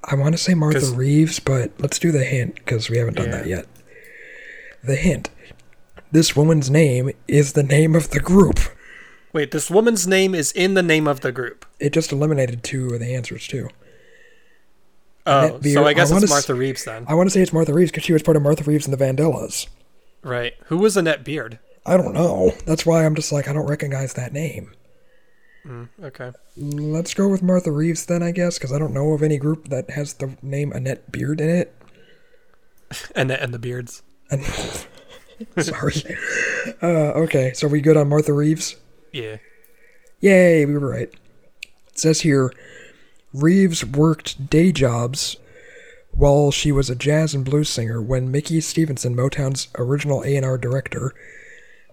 I 0.05 0.15
want 0.15 0.33
to 0.33 0.39
say 0.39 0.55
Martha 0.55 0.87
Reeves, 0.95 1.39
but 1.41 1.73
let's 1.79 1.99
do 1.99 2.13
the 2.13 2.25
hint 2.25 2.55
because 2.57 2.89
we 2.89 2.99
haven't 2.99 3.15
done 3.15 3.31
that 3.31 3.47
yet. 3.47 3.67
The 4.83 4.97
hint. 4.97 5.31
This 6.13 6.35
woman's 6.37 6.71
name 6.71 7.11
is 7.27 7.53
the 7.53 7.63
name 7.63 7.95
of 7.95 8.11
the 8.11 8.21
group. 8.21 8.59
Wait, 9.33 9.51
this 9.51 9.71
woman's 9.71 10.07
name 10.07 10.35
is 10.35 10.53
in 10.53 10.75
the 10.75 10.83
name 10.83 11.07
of 11.07 11.21
the 11.21 11.33
group. 11.33 11.67
It 11.79 11.93
just 11.93 12.13
eliminated 12.13 12.63
two 12.63 12.95
of 12.95 13.01
the 13.01 13.15
answers 13.15 13.47
too. 13.47 13.69
Oh, 15.27 15.61
so 15.63 15.85
I 15.85 15.93
guess 15.93 16.11
I 16.11 16.15
it's 16.17 16.25
s- 16.25 16.31
Martha 16.31 16.55
Reeves 16.55 16.85
then. 16.85 17.05
I 17.07 17.15
want 17.15 17.29
to 17.29 17.31
say 17.35 17.43
it's 17.43 17.53
Martha 17.53 17.75
Reeves 17.75 17.91
because 17.91 18.05
she 18.05 18.15
was 18.15 18.23
part 18.23 18.37
of 18.39 18.43
Martha 18.43 18.65
Reeves 18.65 18.87
and 18.87 18.97
the 18.97 19.05
Vandellas. 19.05 19.67
Right. 20.23 20.55
Who 20.67 20.79
was 20.79 20.97
Annette 20.97 21.23
Beard? 21.25 21.59
I 21.85 21.99
don't 21.99 22.15
know. 22.15 22.53
That's 22.67 22.87
why 22.87 23.05
I'm 23.05 23.15
just 23.15 23.31
like 23.33 23.47
I 23.49 23.53
don't 23.53 23.67
recognize 23.69 24.15
that 24.15 24.33
name. 24.33 24.73
Okay. 26.03 26.33
Let's 26.57 27.15
go 27.15 27.29
with 27.29 27.43
Martha 27.43 27.71
Reeves 27.71 28.07
then, 28.07 28.23
I 28.23 28.31
guess, 28.31 28.59
because 28.59 28.73
I 28.73 28.79
don't 28.79 28.95
know 28.95 29.13
of 29.13 29.23
any 29.23 29.39
group 29.39 29.69
that 29.69 29.91
has 29.91 30.15
the 30.15 30.37
name 30.43 30.73
Annette 30.73 31.13
Beard 31.13 31.41
in 31.41 31.51
it. 31.51 31.75
Annette 33.17 33.41
and 33.41 33.53
the 33.53 33.59
Beards. 33.59 34.03
And 34.31 34.45
sorry. 35.59 35.95
Uh, 36.83 37.13
okay, 37.23 37.53
so 37.53 37.69
we 37.69 37.81
good 37.81 37.97
on 37.97 38.09
Martha 38.09 38.33
Reeves? 38.33 38.77
Yeah. 39.13 39.37
Yay, 40.21 40.65
we 40.65 40.75
were 40.75 40.91
right. 40.91 41.13
It 41.63 41.99
says 41.99 42.23
here 42.23 42.53
Reeves 43.33 43.85
worked 43.85 44.49
day 44.51 44.73
jobs 44.73 45.37
while 46.13 46.51
she 46.51 46.73
was 46.73 46.91
a 46.91 46.97
jazz 46.97 47.35
and 47.35 47.45
blues 47.45 47.69
singer 47.69 48.03
when 48.03 48.31
Mickey 48.31 48.61
Stevenson, 48.61 49.15
Motown's 49.15 49.69
original 49.77 50.25
A&R 50.25 50.59
director, 50.59 51.15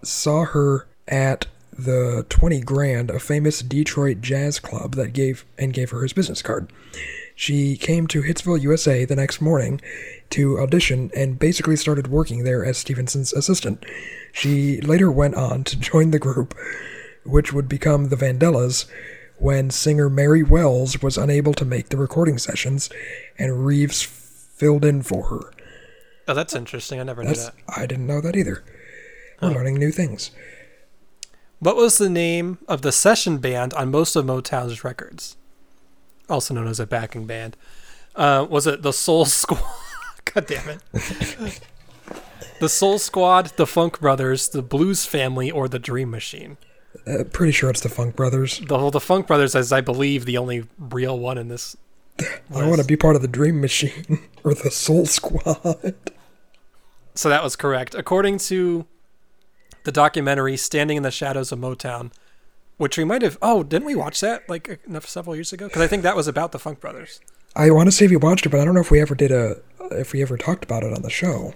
saw 0.02 0.46
her 0.46 0.88
at 1.08 1.46
the 1.78 2.26
20 2.30 2.62
Grand, 2.62 3.10
a 3.10 3.20
famous 3.20 3.62
Detroit 3.62 4.22
jazz 4.22 4.60
club 4.60 4.96
that 4.96 5.14
gave 5.14 5.46
and 5.58 5.74
gave 5.74 5.92
her 5.92 6.02
his 6.02 6.14
business 6.14 6.42
card. 6.42 6.72
She 7.36 7.76
came 7.76 8.08
to 8.08 8.22
Hitsville, 8.22 8.62
USA 8.62 9.04
the 9.04 9.16
next 9.16 9.42
morning 9.42 9.82
to 10.30 10.58
audition 10.60 11.12
and 11.16 11.38
basically 11.38 11.76
started 11.76 12.08
working 12.08 12.44
there 12.44 12.64
as 12.64 12.78
Stevenson's 12.78 13.34
assistant. 13.34 13.86
She 14.32 14.80
later 14.82 15.12
went 15.12 15.36
on 15.36 15.66
to 15.66 15.80
join 15.80 16.12
the 16.12 16.20
group, 16.20 16.56
which 17.26 17.52
would 17.52 17.68
become 17.68 18.08
the 18.08 18.16
Vandellas 18.16 18.86
when 19.38 19.70
singer 19.70 20.10
Mary 20.10 20.44
Wells 20.44 21.02
was 21.02 21.18
unable 21.18 21.54
to 21.56 21.66
make 21.66 21.90
the 21.90 21.98
recording 21.98 22.38
sessions 22.38 22.90
and 23.38 23.66
Reeves 23.66 24.02
filled 24.02 24.86
in 24.86 25.02
for 25.04 25.24
her. 25.24 25.52
Oh, 26.28 26.34
that's 26.34 26.56
interesting. 26.56 27.02
I 27.02 27.04
never 27.04 27.24
knew 27.24 27.34
that. 27.34 27.54
I 27.68 27.86
didn't 27.86 28.08
know 28.08 28.22
that 28.22 28.38
either. 28.38 28.64
We're 29.42 29.50
learning 29.50 29.76
new 29.76 29.92
things. 29.92 30.32
What 31.66 31.78
was 31.78 31.98
the 31.98 32.12
name 32.12 32.60
of 32.68 32.84
the 32.84 32.92
session 32.92 33.40
band 33.40 33.74
on 33.74 33.90
most 33.90 34.16
of 34.16 34.24
Motown's 34.24 34.84
records? 34.84 35.36
Also 36.30 36.54
known 36.54 36.68
as 36.68 36.80
a 36.80 36.86
backing 36.86 37.26
band. 37.26 37.58
Uh, 38.16 38.46
was 38.48 38.68
it 38.68 38.84
the 38.84 38.94
Soul 38.94 39.26
Squad? 39.26 39.64
God 40.26 40.46
damn 40.46 40.70
it. 40.70 40.80
the 42.60 42.70
Soul 42.70 43.00
Squad, 43.00 43.48
the 43.58 43.66
Funk 43.66 44.00
Brothers, 44.00 44.50
the 44.50 44.62
Blues 44.62 45.08
Family, 45.08 45.50
or 45.50 45.68
the 45.68 45.80
Dream 45.80 46.12
Machine? 46.12 46.58
Uh, 47.08 47.24
pretty 47.24 47.52
sure 47.52 47.72
it's 47.72 47.82
the 47.82 47.90
Funk 47.90 48.16
Brothers. 48.16 48.60
The 48.60 48.78
whole 48.78 48.92
the 48.92 49.00
Funk 49.00 49.26
Brothers 49.26 49.56
is, 49.56 49.72
I 49.72 49.82
believe, 49.82 50.26
the 50.26 50.38
only 50.38 50.66
real 50.78 51.18
one 51.18 51.40
in 51.40 51.48
this. 51.48 51.76
I 52.54 52.68
want 52.68 52.80
to 52.80 52.86
be 52.86 52.96
part 52.96 53.16
of 53.16 53.24
the 53.24 53.28
Dream 53.28 53.60
Machine 53.60 54.20
or 54.44 54.54
the 54.54 54.70
Soul 54.70 55.08
Squad. 55.08 55.96
So 57.16 57.28
that 57.28 57.44
was 57.44 57.56
correct. 57.56 57.96
According 57.96 58.38
to 58.38 58.86
the 59.86 59.92
documentary 59.92 60.58
Standing 60.58 60.98
in 60.98 61.04
the 61.04 61.12
Shadows 61.12 61.52
of 61.52 61.60
Motown, 61.60 62.12
which 62.78 62.98
we 62.98 63.06
might 63.06 63.22
have. 63.22 63.38
Oh, 63.42 63.64
didn't 63.64 63.86
we 63.86 63.96
watch 63.96 64.20
that 64.20 64.48
like 64.50 64.80
enough 64.86 65.08
several 65.08 65.36
years 65.36 65.54
ago? 65.54 65.68
Because 65.68 65.82
I 65.82 65.88
think 65.88 66.04
that 66.04 66.16
was 66.16 66.28
about 66.28 66.52
the 66.52 66.60
Funk 66.60 66.80
Brothers. 66.82 67.22
I 67.56 67.72
want 67.72 67.88
to 67.88 67.92
say 67.92 68.04
if 68.06 68.12
you 68.12 68.20
watched 68.20 68.46
it, 68.46 68.50
but 68.50 68.60
I 68.60 68.66
don't 68.66 68.74
know 68.76 68.82
if 68.82 68.92
we 68.92 69.00
ever 69.00 69.16
did 69.16 69.32
a 69.32 69.58
if 69.92 70.12
we 70.12 70.22
ever 70.22 70.38
talked 70.38 70.64
about 70.66 70.84
it 70.84 70.92
on 70.94 71.02
the 71.04 71.10
show. 71.10 71.54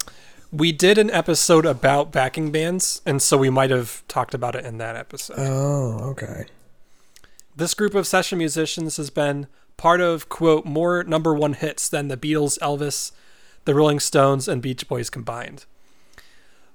We 0.52 0.72
did 0.72 0.98
an 0.98 1.12
episode 1.12 1.66
about 1.66 2.12
backing 2.12 2.52
bands, 2.52 3.02
and 3.06 3.22
so 3.22 3.38
we 3.38 3.50
might 3.52 3.70
have 3.70 4.04
talked 4.08 4.34
about 4.34 4.56
it 4.56 4.66
in 4.66 4.78
that 4.80 4.96
episode. 4.96 5.36
Oh, 5.38 6.00
okay. 6.12 6.46
this 7.56 7.74
group 7.74 7.94
of 7.94 8.08
session 8.08 8.38
musicians 8.38 8.98
has 8.98 9.10
been 9.10 9.48
part 9.78 10.02
of, 10.02 10.30
quote, 10.30 10.66
more 10.66 11.04
number 11.04 11.34
one 11.36 11.54
hits 11.54 11.90
than 11.90 12.08
the 12.08 12.18
Beatles, 12.18 12.58
Elvis, 12.60 13.12
the 13.66 13.76
Rolling 13.76 14.00
Stones, 14.00 14.48
and 14.48 14.62
Beach 14.62 14.88
Boys 14.88 15.10
combined. 15.10 15.66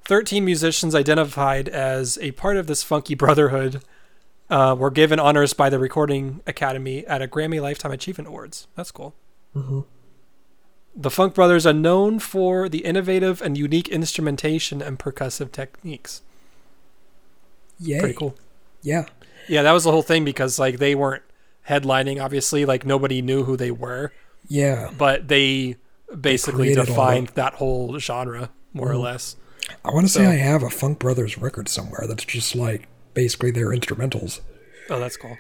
13 0.04 0.44
musicians 0.44 0.94
identified 0.94 1.68
as 1.68 2.18
a 2.18 2.32
part 2.32 2.56
of 2.56 2.66
this 2.66 2.82
funky 2.82 3.14
brotherhood 3.14 3.82
uh, 4.50 4.76
were 4.78 4.90
given 4.90 5.18
honors 5.18 5.54
by 5.54 5.70
the 5.70 5.78
Recording 5.78 6.40
Academy 6.46 7.06
at 7.06 7.22
a 7.22 7.28
Grammy 7.28 7.60
Lifetime 7.60 7.92
Achievement 7.92 8.28
Awards. 8.28 8.66
That's 8.76 8.90
cool. 8.90 9.14
The 10.96 11.10
Funk 11.10 11.34
Brothers 11.34 11.64
are 11.66 11.72
known 11.72 12.18
for 12.18 12.68
the 12.68 12.84
innovative 12.84 13.40
and 13.40 13.56
unique 13.56 13.88
instrumentation 13.88 14.82
and 14.82 14.98
percussive 14.98 15.50
techniques. 15.52 16.22
Yay. 17.80 17.98
Pretty 18.00 18.14
cool. 18.14 18.36
Yeah. 18.82 19.06
Yeah, 19.48 19.62
that 19.62 19.72
was 19.72 19.84
the 19.84 19.90
whole 19.90 20.02
thing 20.02 20.24
because 20.24 20.58
like 20.58 20.78
they 20.78 20.94
weren't 20.94 21.22
headlining. 21.68 22.22
Obviously, 22.22 22.64
like 22.64 22.84
nobody 22.84 23.22
knew 23.22 23.44
who 23.44 23.56
they 23.56 23.70
were, 23.70 24.12
Yeah. 24.48 24.90
but 24.96 25.28
they 25.28 25.76
basically 26.20 26.74
defined 26.74 27.28
that 27.28 27.54
whole 27.54 27.98
genre 27.98 28.50
more 28.72 28.90
or 28.90 28.96
less. 28.96 29.36
I 29.84 29.90
want 29.92 30.06
to 30.06 30.12
say 30.12 30.26
I 30.26 30.34
have 30.34 30.62
a 30.62 30.70
Funk 30.70 30.98
Brothers 30.98 31.38
record 31.38 31.68
somewhere 31.68 32.06
that's 32.06 32.24
just 32.24 32.54
like 32.54 32.88
basically 33.14 33.50
their 33.50 33.68
instrumentals. 33.68 34.40
Oh, 34.90 34.98
that's 35.00 35.16
cool. 35.16 35.38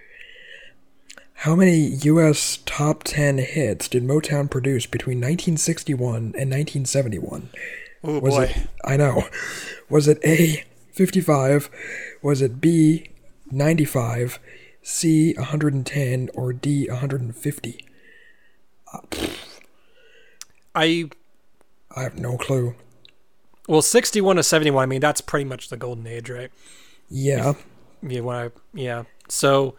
How 1.38 1.54
many 1.54 1.78
U.S. 2.04 2.58
top 2.64 3.04
10 3.04 3.38
hits 3.38 3.88
did 3.88 4.02
Motown 4.04 4.50
produce 4.50 4.86
between 4.86 5.18
1961 5.18 6.16
and 6.16 6.50
1971? 6.50 7.50
Oh 8.02 8.18
Was 8.20 8.34
boy. 8.34 8.42
it? 8.44 8.56
I 8.84 8.96
know. 8.96 9.24
Was 9.90 10.08
it 10.08 10.18
A, 10.24 10.64
55? 10.92 11.68
Was 12.22 12.40
it 12.40 12.60
B, 12.60 13.10
95? 13.50 14.38
C, 14.82 15.34
110? 15.34 16.30
Or 16.34 16.52
D, 16.52 16.88
150? 16.88 17.84
I 20.74 21.10
I 21.96 22.02
have 22.02 22.18
no 22.18 22.36
clue. 22.36 22.74
Well, 23.68 23.82
sixty-one 23.82 24.36
to 24.36 24.42
seventy-one. 24.42 24.82
I 24.82 24.86
mean, 24.86 25.00
that's 25.00 25.20
pretty 25.20 25.44
much 25.44 25.68
the 25.68 25.76
golden 25.76 26.06
age, 26.06 26.30
right? 26.30 26.50
Yeah, 27.08 27.54
Yeah, 28.02 28.20
when 28.20 28.36
I 28.36 28.50
yeah. 28.72 29.04
So 29.28 29.76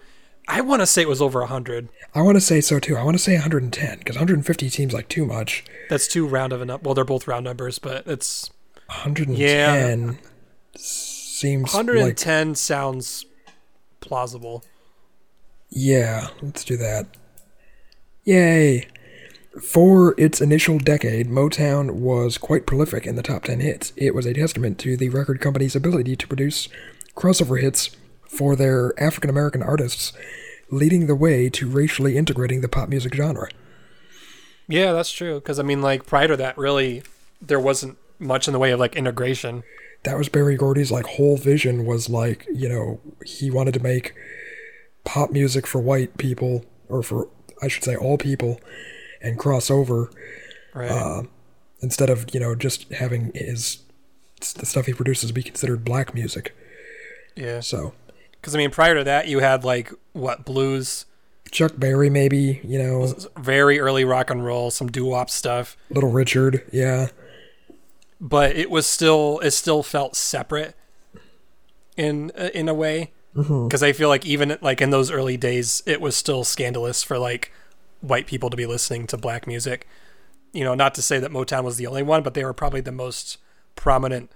I 0.47 0.61
want 0.61 0.81
to 0.81 0.85
say 0.85 1.01
it 1.01 1.09
was 1.09 1.21
over 1.21 1.43
hundred. 1.45 1.89
I 2.13 2.21
want 2.21 2.35
to 2.37 2.41
say 2.41 2.61
so 2.61 2.79
too. 2.79 2.95
I 2.95 3.03
want 3.03 3.17
to 3.17 3.23
say 3.23 3.33
110 3.33 3.97
because 3.99 4.15
150 4.15 4.69
seems 4.69 4.93
like 4.93 5.09
too 5.09 5.25
much. 5.25 5.63
That's 5.89 6.07
too 6.07 6.27
round 6.27 6.53
of 6.53 6.61
a 6.61 6.65
number. 6.65 6.83
Well, 6.83 6.93
they're 6.93 7.03
both 7.03 7.27
round 7.27 7.43
numbers, 7.45 7.79
but 7.79 8.05
it's 8.07 8.51
110. 8.87 10.19
seems 10.75 11.73
like 11.73 11.85
110 11.85 12.55
sounds 12.55 13.25
plausible. 13.99 14.63
yeah. 15.69 16.27
Let's 16.41 16.63
do 16.63 16.77
that. 16.77 17.07
Yay! 18.23 18.87
For 19.61 20.13
its 20.17 20.41
initial 20.41 20.79
decade, 20.79 21.29
Motown 21.29 21.91
was 21.91 22.37
quite 22.37 22.65
prolific 22.65 23.05
in 23.05 23.15
the 23.15 23.23
top 23.23 23.43
10 23.43 23.61
hits. 23.61 23.93
It 23.95 24.13
was 24.13 24.25
a 24.25 24.33
testament 24.33 24.77
to 24.79 24.97
the 24.97 25.09
record 25.09 25.39
company's 25.39 25.75
ability 25.75 26.17
to 26.17 26.27
produce 26.27 26.67
crossover 27.15 27.61
hits 27.61 27.95
for 28.27 28.55
their 28.55 28.91
African 29.01 29.29
American 29.29 29.63
artists, 29.63 30.11
leading 30.69 31.07
the 31.07 31.15
way 31.15 31.49
to 31.49 31.69
racially 31.69 32.17
integrating 32.17 32.59
the 32.59 32.67
pop 32.67 32.89
music 32.89 33.15
genre. 33.15 33.49
Yeah, 34.67 34.91
that's 34.91 35.11
true. 35.11 35.35
Because 35.35 35.57
I 35.57 35.63
mean, 35.63 35.81
like 35.81 36.05
prior 36.05 36.27
to 36.27 36.37
that, 36.37 36.57
really, 36.57 37.03
there 37.41 37.59
wasn't 37.59 37.97
much 38.19 38.47
in 38.47 38.53
the 38.53 38.59
way 38.59 38.71
of 38.71 38.79
like 38.79 38.97
integration. 38.97 39.63
That 40.03 40.17
was 40.17 40.27
Berry 40.27 40.57
Gordy's 40.57 40.91
like 40.91 41.05
whole 41.05 41.37
vision 41.37 41.85
was 41.85 42.09
like, 42.09 42.45
you 42.53 42.67
know, 42.67 42.99
he 43.25 43.49
wanted 43.49 43.73
to 43.75 43.79
make 43.79 44.13
pop 45.05 45.31
music 45.31 45.65
for 45.65 45.79
white 45.79 46.17
people 46.17 46.65
or 46.89 47.01
for 47.01 47.29
I 47.61 47.69
should 47.69 47.85
say 47.85 47.95
all 47.95 48.17
people 48.17 48.59
and 49.25 49.37
cross 49.39 49.69
over 49.71 50.09
Right. 50.73 50.89
uh, 50.91 51.23
instead 51.81 52.09
of, 52.09 52.33
you 52.33 52.39
know, 52.39 52.53
just 52.55 52.91
having 52.93 53.31
his 53.33 53.79
the 54.57 54.65
stuff 54.65 54.85
he 54.85 54.93
produces 54.93 55.31
be 55.31 55.41
considered 55.43 55.83
black 55.85 56.13
music. 56.13 56.55
yeah. 57.35 57.61
So, 57.61 57.93
Because 58.31 58.53
I 58.53 58.57
mean, 58.57 58.69
prior 58.71 58.93
to 58.95 59.03
that, 59.05 59.27
you 59.27 59.39
had 59.39 59.63
like 59.63 59.91
what 60.13 60.45
blues, 60.45 61.05
Chuck 61.51 61.73
Berry 61.77 62.09
maybe, 62.09 62.59
you 62.63 62.77
know, 62.77 63.13
very 63.37 63.79
early 63.79 64.03
rock 64.03 64.29
and 64.29 64.45
roll, 64.45 64.69
some 64.71 64.87
doo 64.91 65.05
wop 65.05 65.29
stuff, 65.29 65.77
Little 65.89 66.11
Richard, 66.11 66.63
yeah. 66.73 67.07
but 68.19 68.55
it 68.55 68.69
was 68.69 68.85
still 68.85 69.39
it 69.39 69.51
still 69.51 69.81
felt 69.83 70.15
separate 70.15 70.75
in 71.97 72.31
uh, 72.37 72.49
in 72.53 72.67
a 72.69 72.73
way. 72.73 73.11
Because 73.33 73.83
I 73.83 73.91
feel 73.91 74.07
like 74.07 74.25
even 74.25 74.57
like 74.61 74.79
in 74.81 74.91
those 74.91 75.11
early 75.11 75.35
days, 75.37 75.83
it 75.85 75.99
was 75.99 76.15
still 76.15 76.43
scandalous 76.45 77.03
for 77.03 77.17
like 77.19 77.51
white 78.05 78.27
people 78.27 78.49
to 78.49 78.57
be 78.57 78.65
listening 78.65 79.07
to 79.07 79.17
black 79.17 79.47
music. 79.47 79.87
You 80.53 80.63
know, 80.63 80.75
not 80.75 80.95
to 80.95 81.01
say 81.01 81.19
that 81.19 81.31
Motown 81.31 81.63
was 81.63 81.77
the 81.77 81.87
only 81.87 82.03
one, 82.03 82.23
but 82.23 82.33
they 82.33 82.45
were 82.45 82.53
probably 82.53 82.81
the 82.81 82.91
most 82.91 83.37
prominent 83.75 84.31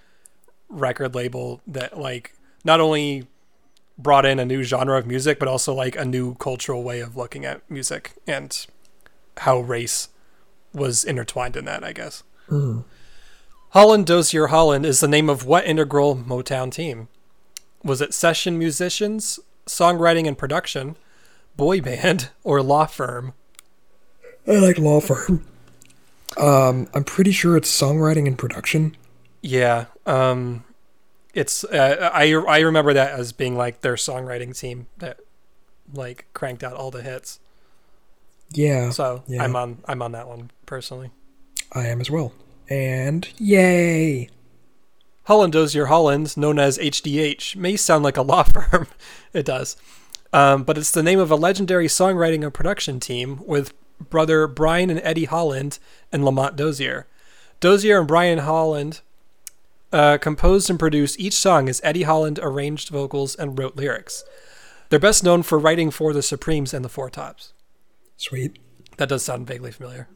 record 0.67 1.15
label 1.15 1.61
that 1.65 1.97
like 1.97 2.35
not 2.63 2.79
only 2.79 3.27
brought 3.97 4.25
in 4.25 4.39
a 4.39 4.45
new 4.45 4.63
genre 4.63 4.97
of 4.97 5.07
music, 5.07 5.39
but 5.39 5.47
also 5.47 5.73
like 5.73 5.95
a 5.95 6.05
new 6.05 6.35
cultural 6.35 6.83
way 6.83 6.99
of 6.99 7.17
looking 7.17 7.45
at 7.45 7.69
music 7.69 8.13
and 8.27 8.65
how 9.37 9.59
race 9.59 10.09
was 10.73 11.03
intertwined 11.03 11.55
in 11.55 11.65
that, 11.65 11.83
I 11.83 11.93
guess. 11.93 12.23
Hmm. 12.47 12.81
Holland 13.71 14.07
Dozier 14.07 14.47
Holland 14.47 14.85
is 14.85 14.99
the 14.99 15.07
name 15.07 15.29
of 15.29 15.45
what 15.45 15.65
integral 15.65 16.15
Motown 16.15 16.71
team? 16.71 17.07
Was 17.83 18.01
it 18.01 18.13
session 18.13 18.57
musicians, 18.57 19.39
songwriting 19.67 20.27
and 20.27 20.37
production, 20.37 20.97
boy 21.55 21.81
band, 21.81 22.29
or 22.43 22.61
law 22.63 22.85
firm? 22.85 23.33
I 24.49 24.53
like 24.57 24.77
law 24.79 24.99
firm. 24.99 25.45
Um, 26.37 26.87
I'm 26.93 27.03
pretty 27.03 27.31
sure 27.31 27.55
it's 27.55 27.69
songwriting 27.69 28.27
and 28.27 28.37
production. 28.37 28.95
Yeah, 29.41 29.85
um, 30.05 30.63
it's 31.33 31.63
uh, 31.63 32.09
I 32.13 32.33
I 32.33 32.59
remember 32.59 32.93
that 32.93 33.11
as 33.11 33.31
being 33.31 33.55
like 33.55 33.81
their 33.81 33.95
songwriting 33.95 34.57
team 34.57 34.87
that 34.97 35.19
like 35.93 36.25
cranked 36.33 36.63
out 36.63 36.73
all 36.73 36.91
the 36.91 37.01
hits. 37.01 37.39
Yeah, 38.51 38.89
So 38.89 39.23
Yeah. 39.27 39.43
I'm 39.43 39.55
on 39.55 39.79
I'm 39.85 40.01
on 40.01 40.11
that 40.13 40.27
one 40.27 40.51
personally. 40.65 41.11
I 41.71 41.87
am 41.87 42.01
as 42.01 42.09
well. 42.09 42.33
And 42.69 43.27
yay! 43.37 44.29
Holland 45.25 45.53
Dozier 45.53 45.85
Holland, 45.85 46.35
known 46.35 46.57
as 46.57 46.77
HDH, 46.79 47.55
may 47.55 47.75
sound 47.75 48.03
like 48.03 48.17
a 48.17 48.23
law 48.23 48.43
firm. 48.71 48.87
it 49.33 49.45
does. 49.45 49.77
Um, 50.33 50.63
but 50.63 50.77
it's 50.77 50.91
the 50.91 51.03
name 51.03 51.19
of 51.19 51.31
a 51.31 51.35
legendary 51.35 51.87
songwriting 51.87 52.43
and 52.43 52.53
production 52.53 52.99
team 52.99 53.41
with 53.45 53.73
brother 54.09 54.47
Brian 54.47 54.89
and 54.89 55.01
Eddie 55.03 55.25
Holland 55.25 55.79
and 56.11 56.23
Lamont 56.23 56.55
Dozier. 56.55 57.07
Dozier 57.59 57.99
and 57.99 58.07
Brian 58.07 58.39
Holland 58.39 59.01
uh, 59.91 60.17
composed 60.17 60.69
and 60.69 60.79
produced 60.79 61.19
each 61.19 61.33
song 61.33 61.67
as 61.67 61.81
Eddie 61.83 62.03
Holland 62.03 62.39
arranged 62.41 62.89
vocals 62.89 63.35
and 63.35 63.57
wrote 63.57 63.75
lyrics. 63.75 64.23
They're 64.89 64.99
best 64.99 65.23
known 65.23 65.43
for 65.43 65.59
writing 65.59 65.91
for 65.91 66.13
the 66.13 66.21
Supremes 66.21 66.73
and 66.73 66.83
the 66.83 66.89
Four 66.89 67.09
Tops. 67.09 67.53
Sweet. 68.17 68.57
That 68.97 69.09
does 69.09 69.23
sound 69.23 69.47
vaguely 69.47 69.71
familiar. 69.71 70.07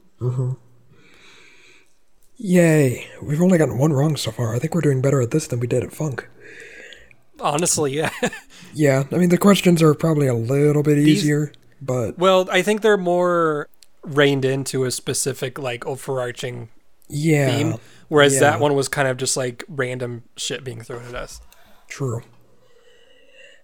Yay! 2.38 3.08
We've 3.22 3.42
only 3.42 3.58
gotten 3.58 3.78
one 3.78 3.94
wrong 3.94 4.16
so 4.16 4.32
far. 4.32 4.56
I 4.56 4.60
think 4.60 4.74
we're 4.74 4.82
doing 4.82 5.02
better 5.02 5.22
at 5.22 5.32
this 5.32 5.48
than 5.48 5.60
we 5.60 5.68
did 5.68 5.84
at 5.84 5.94
funk. 5.94 6.28
Honestly, 7.40 7.94
yeah. 7.94 8.10
Yeah, 8.74 9.04
I 9.12 9.18
mean 9.18 9.30
the 9.30 9.38
questions 9.38 9.82
are 9.82 9.94
probably 9.94 10.28
a 10.28 10.34
little 10.34 10.82
bit 10.84 10.98
easier, 10.98 11.52
but 11.82 12.18
well, 12.18 12.48
I 12.52 12.62
think 12.62 12.82
they're 12.82 12.98
more 12.98 13.70
reined 14.04 14.46
into 14.46 14.84
a 14.84 14.92
specific, 14.92 15.58
like, 15.58 15.86
overarching 15.86 16.70
yeah, 17.10 17.56
theme, 17.56 17.76
whereas 18.08 18.36
yeah. 18.36 18.42
that 18.42 18.60
one 18.60 18.76
was 18.76 18.88
kind 18.88 19.08
of 19.08 19.18
just 19.18 19.38
like 19.38 19.64
random 19.68 20.24
shit 20.36 20.64
being 20.64 20.82
thrown 20.82 21.06
at 21.06 21.16
us. 21.16 21.42
true. 21.88 22.22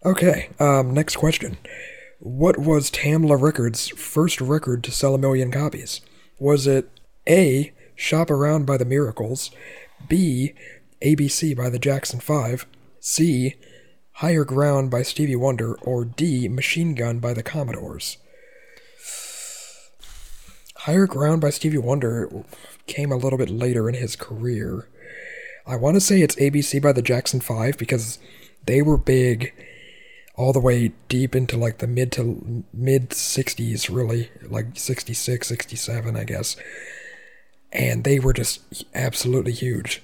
Okay, 0.06 0.49
um, 0.60 0.93
next 0.93 1.17
question. 1.17 1.58
What 2.19 2.58
was 2.58 2.89
Tamla 2.89 3.41
Records' 3.41 3.89
first 3.89 4.39
record 4.39 4.84
to 4.86 4.91
sell 4.91 5.15
a 5.15 5.17
million 5.17 5.52
copies? 5.52 6.02
Was 6.38 6.67
it 6.67 6.89
A. 7.28 7.73
Shop 7.95 8.32
Around 8.32 8.65
by 8.65 8.78
the 8.78 8.86
Miracles, 8.86 9.52
B. 10.08 10.54
ABC 11.02 11.56
by 11.56 11.69
the 11.69 11.80
Jackson 11.80 12.21
5, 12.21 12.65
C. 13.02 13.56
Higher 14.13 14.45
Ground 14.45 14.89
by 14.89 15.02
Stevie 15.02 15.36
Wonder, 15.36 15.75
or 15.75 16.06
D. 16.06 16.47
Machine 16.47 16.95
Gun 16.95 17.19
by 17.19 17.34
the 17.34 17.43
Commodores? 17.43 18.17
Higher 20.89 21.06
Ground 21.06 21.39
by 21.39 21.52
Stevie 21.52 21.78
Wonder 21.78 22.43
came 22.88 23.12
a 23.12 23.15
little 23.15 23.38
bit 23.38 23.52
later 23.52 23.88
in 23.88 23.93
his 23.93 24.15
career. 24.15 24.89
I 25.67 25.75
want 25.75 25.93
to 25.97 26.02
say 26.02 26.23
it's 26.23 26.36
ABC 26.38 26.82
by 26.82 26.93
the 26.93 27.04
Jackson 27.04 27.41
5 27.41 27.78
because 27.78 28.17
they 28.65 28.82
were 28.82 28.97
big 28.97 29.54
all 30.34 30.52
the 30.52 30.60
way 30.60 30.93
deep 31.08 31.36
into 31.36 31.58
like 31.58 31.78
the 31.78 31.86
mid 31.86 32.12
to 32.13 32.63
mid 32.73 33.12
60s 33.12 33.95
really, 33.95 34.32
like 34.41 34.65
66, 34.73 35.47
67, 35.47 36.15
I 36.15 36.23
guess. 36.23 36.56
And 37.71 38.04
they 38.04 38.19
were 38.19 38.34
just 38.34 38.84
absolutely 38.95 39.52
huge. 39.52 40.02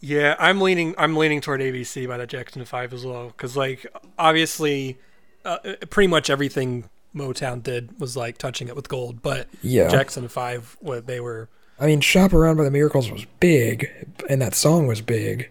Yeah, 0.00 0.34
I'm 0.40 0.60
leaning. 0.60 0.96
I'm 0.98 1.16
leaning 1.16 1.40
toward 1.40 1.60
ABC 1.60 2.08
by 2.08 2.16
the 2.16 2.26
Jackson 2.26 2.64
Five 2.64 2.92
as 2.92 3.06
well, 3.06 3.28
because 3.28 3.56
like 3.56 3.86
obviously, 4.18 4.98
uh, 5.44 5.58
pretty 5.90 6.08
much 6.08 6.28
everything 6.28 6.90
Motown 7.14 7.62
did 7.62 7.98
was 8.00 8.16
like 8.16 8.38
touching 8.38 8.68
it 8.68 8.76
with 8.76 8.88
gold. 8.88 9.22
But 9.22 9.46
Yeah. 9.62 9.88
Jackson 9.88 10.28
Five, 10.28 10.76
what 10.80 11.06
they 11.06 11.20
were. 11.20 11.48
I 11.80 11.86
mean, 11.86 12.00
Shop 12.00 12.32
Around 12.32 12.56
by 12.56 12.64
the 12.64 12.70
Miracles 12.70 13.10
was 13.10 13.24
big, 13.40 13.88
and 14.28 14.42
that 14.42 14.54
song 14.54 14.86
was 14.88 15.00
big, 15.00 15.48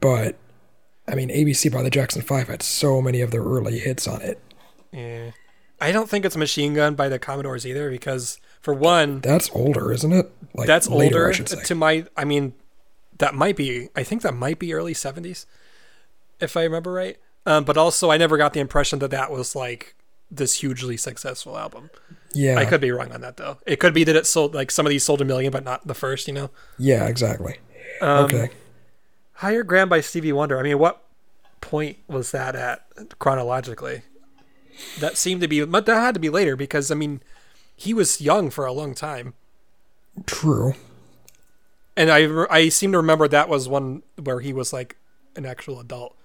but 0.00 0.36
I 1.06 1.14
mean, 1.14 1.28
ABC 1.30 1.70
by 1.70 1.82
the 1.82 1.90
Jackson 1.90 2.22
5 2.22 2.48
had 2.48 2.62
so 2.62 3.02
many 3.02 3.20
of 3.20 3.32
their 3.32 3.42
early 3.42 3.78
hits 3.80 4.06
on 4.08 4.22
it. 4.22 4.38
Yeah. 4.92 5.32
I 5.80 5.90
don't 5.92 6.08
think 6.08 6.24
it's 6.24 6.36
Machine 6.36 6.74
Gun 6.74 6.94
by 6.94 7.08
the 7.08 7.18
Commodores 7.18 7.66
either, 7.66 7.90
because 7.90 8.38
for 8.60 8.72
one, 8.72 9.20
That's 9.20 9.50
older, 9.52 9.92
isn't 9.92 10.12
it? 10.12 10.30
Like 10.54 10.66
that's 10.68 10.88
later, 10.88 11.16
older 11.16 11.28
I 11.28 11.32
should 11.32 11.48
say. 11.48 11.62
to 11.62 11.74
my. 11.74 12.06
I 12.16 12.24
mean, 12.24 12.52
that 13.18 13.34
might 13.34 13.56
be. 13.56 13.88
I 13.96 14.04
think 14.04 14.22
that 14.22 14.34
might 14.34 14.58
be 14.58 14.72
early 14.72 14.94
'70s, 14.94 15.44
if 16.40 16.56
I 16.56 16.62
remember 16.62 16.92
right. 16.92 17.16
Um, 17.46 17.64
but 17.64 17.76
also, 17.76 18.10
I 18.10 18.16
never 18.16 18.36
got 18.36 18.52
the 18.52 18.60
impression 18.60 19.00
that 19.00 19.10
that 19.10 19.30
was 19.32 19.56
like 19.56 19.96
this 20.34 20.60
hugely 20.60 20.96
successful 20.96 21.58
album. 21.58 21.90
yeah, 22.32 22.58
I 22.58 22.64
could 22.64 22.80
be 22.80 22.90
wrong 22.90 23.12
on 23.12 23.20
that 23.20 23.36
though. 23.36 23.58
It 23.66 23.76
could 23.78 23.92
be 23.94 24.04
that 24.04 24.16
it 24.16 24.26
sold 24.26 24.54
like 24.54 24.70
some 24.70 24.86
of 24.86 24.90
these 24.90 25.04
sold 25.04 25.20
a 25.20 25.24
million, 25.24 25.52
but 25.52 25.62
not 25.64 25.86
the 25.86 25.94
first. 25.94 26.26
You 26.26 26.34
know, 26.34 26.50
yeah, 26.78 27.06
exactly. 27.06 27.58
Um, 28.00 28.24
okay. 28.24 28.50
Higher 29.34 29.62
Ground 29.62 29.90
by 29.90 30.00
Stevie 30.00 30.32
Wonder. 30.32 30.58
I 30.58 30.62
mean, 30.62 30.78
what 30.78 31.04
point 31.60 31.98
was 32.08 32.30
that 32.30 32.54
at 32.56 32.86
chronologically? 33.18 34.02
That 35.00 35.16
seemed 35.18 35.42
to 35.42 35.48
be, 35.48 35.64
but 35.64 35.84
that 35.86 36.00
had 36.00 36.14
to 36.14 36.20
be 36.20 36.30
later 36.30 36.56
because 36.56 36.90
I 36.90 36.94
mean, 36.94 37.22
he 37.76 37.92
was 37.92 38.20
young 38.20 38.48
for 38.50 38.64
a 38.64 38.72
long 38.72 38.94
time, 38.94 39.34
True. 40.26 40.74
and 41.96 42.10
I 42.10 42.46
I 42.50 42.68
seem 42.70 42.92
to 42.92 42.98
remember 42.98 43.28
that 43.28 43.48
was 43.48 43.68
one 43.68 44.02
where 44.22 44.40
he 44.40 44.52
was 44.52 44.72
like 44.72 44.96
an 45.36 45.44
actual 45.44 45.78
adult. 45.78 46.16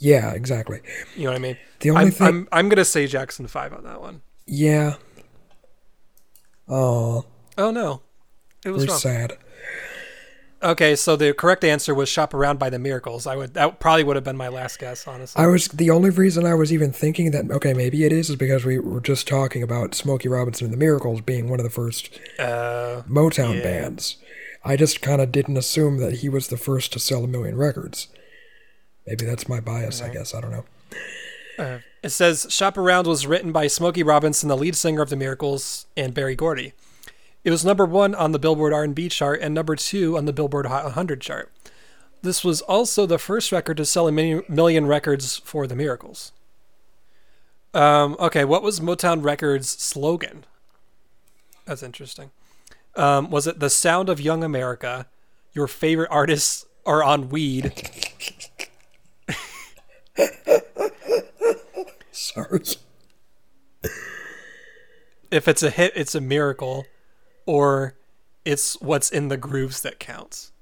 Yeah, 0.00 0.32
exactly. 0.32 0.80
You 1.14 1.24
know 1.24 1.30
what 1.30 1.36
I 1.36 1.40
mean? 1.40 1.56
The 1.80 1.90
only 1.90 2.02
I'm, 2.06 2.10
thing, 2.10 2.26
I'm 2.26 2.48
I'm 2.50 2.68
gonna 2.68 2.84
say 2.84 3.06
Jackson 3.06 3.46
Five 3.46 3.72
on 3.72 3.84
that 3.84 4.00
one. 4.00 4.22
yeah. 4.46 4.94
Oh, 6.68 7.24
Oh 7.58 7.70
no, 7.70 8.00
it 8.64 8.70
was 8.70 8.84
we're 8.84 8.90
wrong. 8.90 8.98
sad. 8.98 9.36
Okay, 10.62 10.94
so 10.94 11.16
the 11.16 11.32
correct 11.34 11.64
answer 11.64 11.94
was 11.94 12.08
"Shop 12.08 12.32
Around" 12.32 12.58
by 12.58 12.70
the 12.70 12.78
Miracles. 12.78 13.26
I 13.26 13.34
would 13.34 13.54
that 13.54 13.80
probably 13.80 14.04
would 14.04 14.16
have 14.16 14.24
been 14.24 14.36
my 14.36 14.48
last 14.48 14.78
guess, 14.78 15.06
honestly. 15.06 15.42
I 15.42 15.46
was 15.48 15.68
the 15.68 15.90
only 15.90 16.10
reason 16.10 16.46
I 16.46 16.54
was 16.54 16.72
even 16.72 16.92
thinking 16.92 17.30
that 17.32 17.50
okay, 17.50 17.72
maybe 17.74 18.04
it 18.04 18.12
is 18.12 18.30
is 18.30 18.36
because 18.36 18.64
we 18.64 18.78
were 18.78 19.00
just 19.00 19.26
talking 19.26 19.62
about 19.62 19.94
Smokey 19.94 20.28
Robinson 20.28 20.66
and 20.66 20.72
the 20.72 20.78
Miracles 20.78 21.20
being 21.22 21.48
one 21.48 21.60
of 21.60 21.64
the 21.64 21.70
first 21.70 22.10
Uh, 22.38 23.02
Motown 23.08 23.56
Yeah. 23.56 23.62
bands. 23.62 24.16
I 24.64 24.76
just 24.76 25.00
kind 25.02 25.20
of 25.22 25.32
didn't 25.32 25.56
assume 25.56 25.98
that 25.98 26.18
he 26.18 26.28
was 26.28 26.48
the 26.48 26.58
first 26.58 26.92
to 26.92 26.98
sell 26.98 27.24
a 27.24 27.28
million 27.28 27.56
records. 27.56 28.08
Maybe 29.10 29.26
that's 29.26 29.48
my 29.48 29.58
bias, 29.58 30.00
I 30.00 30.08
guess. 30.08 30.36
I 30.36 30.40
don't 30.40 30.52
know. 30.52 30.64
Uh, 31.58 31.78
it 32.00 32.10
says 32.10 32.46
Shop 32.48 32.78
Around 32.78 33.08
was 33.08 33.26
written 33.26 33.50
by 33.50 33.66
Smokey 33.66 34.04
Robinson, 34.04 34.48
the 34.48 34.56
lead 34.56 34.76
singer 34.76 35.02
of 35.02 35.10
The 35.10 35.16
Miracles, 35.16 35.86
and 35.96 36.14
Berry 36.14 36.36
Gordy. 36.36 36.74
It 37.42 37.50
was 37.50 37.64
number 37.64 37.84
one 37.84 38.14
on 38.14 38.30
the 38.30 38.38
Billboard 38.38 38.72
R&B 38.72 39.08
chart 39.08 39.40
and 39.42 39.52
number 39.52 39.74
two 39.74 40.16
on 40.16 40.26
the 40.26 40.32
Billboard 40.32 40.66
Hot 40.66 40.84
100 40.84 41.20
chart. 41.20 41.50
This 42.22 42.44
was 42.44 42.60
also 42.60 43.04
the 43.04 43.18
first 43.18 43.50
record 43.50 43.78
to 43.78 43.84
sell 43.84 44.06
a 44.06 44.12
million 44.12 44.86
records 44.86 45.38
for 45.38 45.66
The 45.66 45.74
Miracles. 45.74 46.30
Um, 47.74 48.14
okay, 48.20 48.44
what 48.44 48.62
was 48.62 48.78
Motown 48.78 49.24
Records' 49.24 49.70
slogan? 49.70 50.44
That's 51.64 51.82
interesting. 51.82 52.30
Um, 52.94 53.28
was 53.28 53.48
it 53.48 53.58
the 53.58 53.70
sound 53.70 54.08
of 54.08 54.20
young 54.20 54.44
America? 54.44 55.08
Your 55.52 55.66
favorite 55.66 56.10
artists 56.12 56.64
are 56.86 57.02
on 57.02 57.28
weed. 57.28 57.72
Sorry. 62.12 62.60
If 65.30 65.46
it's 65.46 65.62
a 65.62 65.70
hit, 65.70 65.92
it's 65.94 66.14
a 66.14 66.20
miracle, 66.20 66.86
or 67.46 67.94
it's 68.44 68.80
what's 68.80 69.10
in 69.10 69.28
the 69.28 69.36
grooves 69.36 69.80
that 69.82 70.00
counts. 70.00 70.52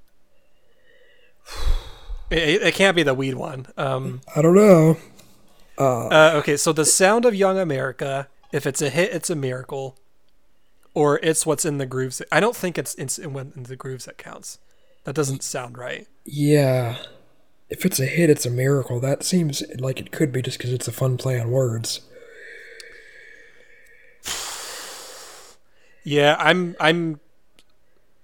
It, 2.30 2.62
it 2.62 2.74
can't 2.74 2.94
be 2.94 3.02
the 3.02 3.14
weed 3.14 3.34
one. 3.34 3.66
Um, 3.76 4.20
I 4.36 4.42
don't 4.42 4.54
know. 4.54 4.98
Uh, 5.78 6.08
uh, 6.08 6.32
okay, 6.36 6.56
so 6.56 6.72
the 6.72 6.84
sound 6.84 7.24
of 7.24 7.34
young 7.34 7.58
America. 7.58 8.28
If 8.52 8.66
it's 8.66 8.82
a 8.82 8.90
hit, 8.90 9.12
it's 9.12 9.30
a 9.30 9.36
miracle 9.36 9.96
or 10.94 11.20
it's 11.22 11.46
what's 11.46 11.64
in 11.64 11.78
the 11.78 11.86
grooves. 11.86 12.20
I 12.32 12.40
don't 12.40 12.56
think 12.56 12.78
it's, 12.78 12.94
it's 12.96 13.18
in, 13.18 13.36
in 13.36 13.62
the 13.64 13.76
grooves 13.76 14.06
that 14.06 14.18
counts. 14.18 14.58
That 15.04 15.14
doesn't 15.14 15.42
sound 15.42 15.78
right. 15.78 16.06
Yeah. 16.24 16.96
If 17.70 17.84
it's 17.84 18.00
a 18.00 18.06
hit, 18.06 18.30
it's 18.30 18.46
a 18.46 18.50
miracle. 18.50 18.98
That 19.00 19.22
seems 19.22 19.62
like 19.78 20.00
it 20.00 20.10
could 20.10 20.32
be 20.32 20.42
just 20.42 20.58
because 20.58 20.72
it's 20.72 20.88
a 20.88 20.92
fun 20.92 21.16
play 21.16 21.38
on 21.38 21.50
words. 21.50 22.00
yeah, 26.04 26.36
I'm 26.38 26.76
I'm 26.80 27.20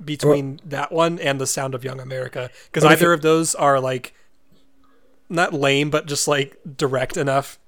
between 0.02 0.50
well, 0.50 0.60
that 0.66 0.92
one 0.92 1.18
and 1.18 1.40
the 1.40 1.46
sound 1.46 1.74
of 1.74 1.84
Young 1.84 2.00
America 2.00 2.50
because 2.66 2.84
either 2.84 3.12
it, 3.12 3.16
of 3.16 3.22
those 3.22 3.54
are 3.54 3.80
like 3.80 4.14
not 5.28 5.52
lame, 5.52 5.90
but 5.90 6.06
just 6.06 6.26
like 6.26 6.56
direct 6.76 7.16
enough 7.16 7.58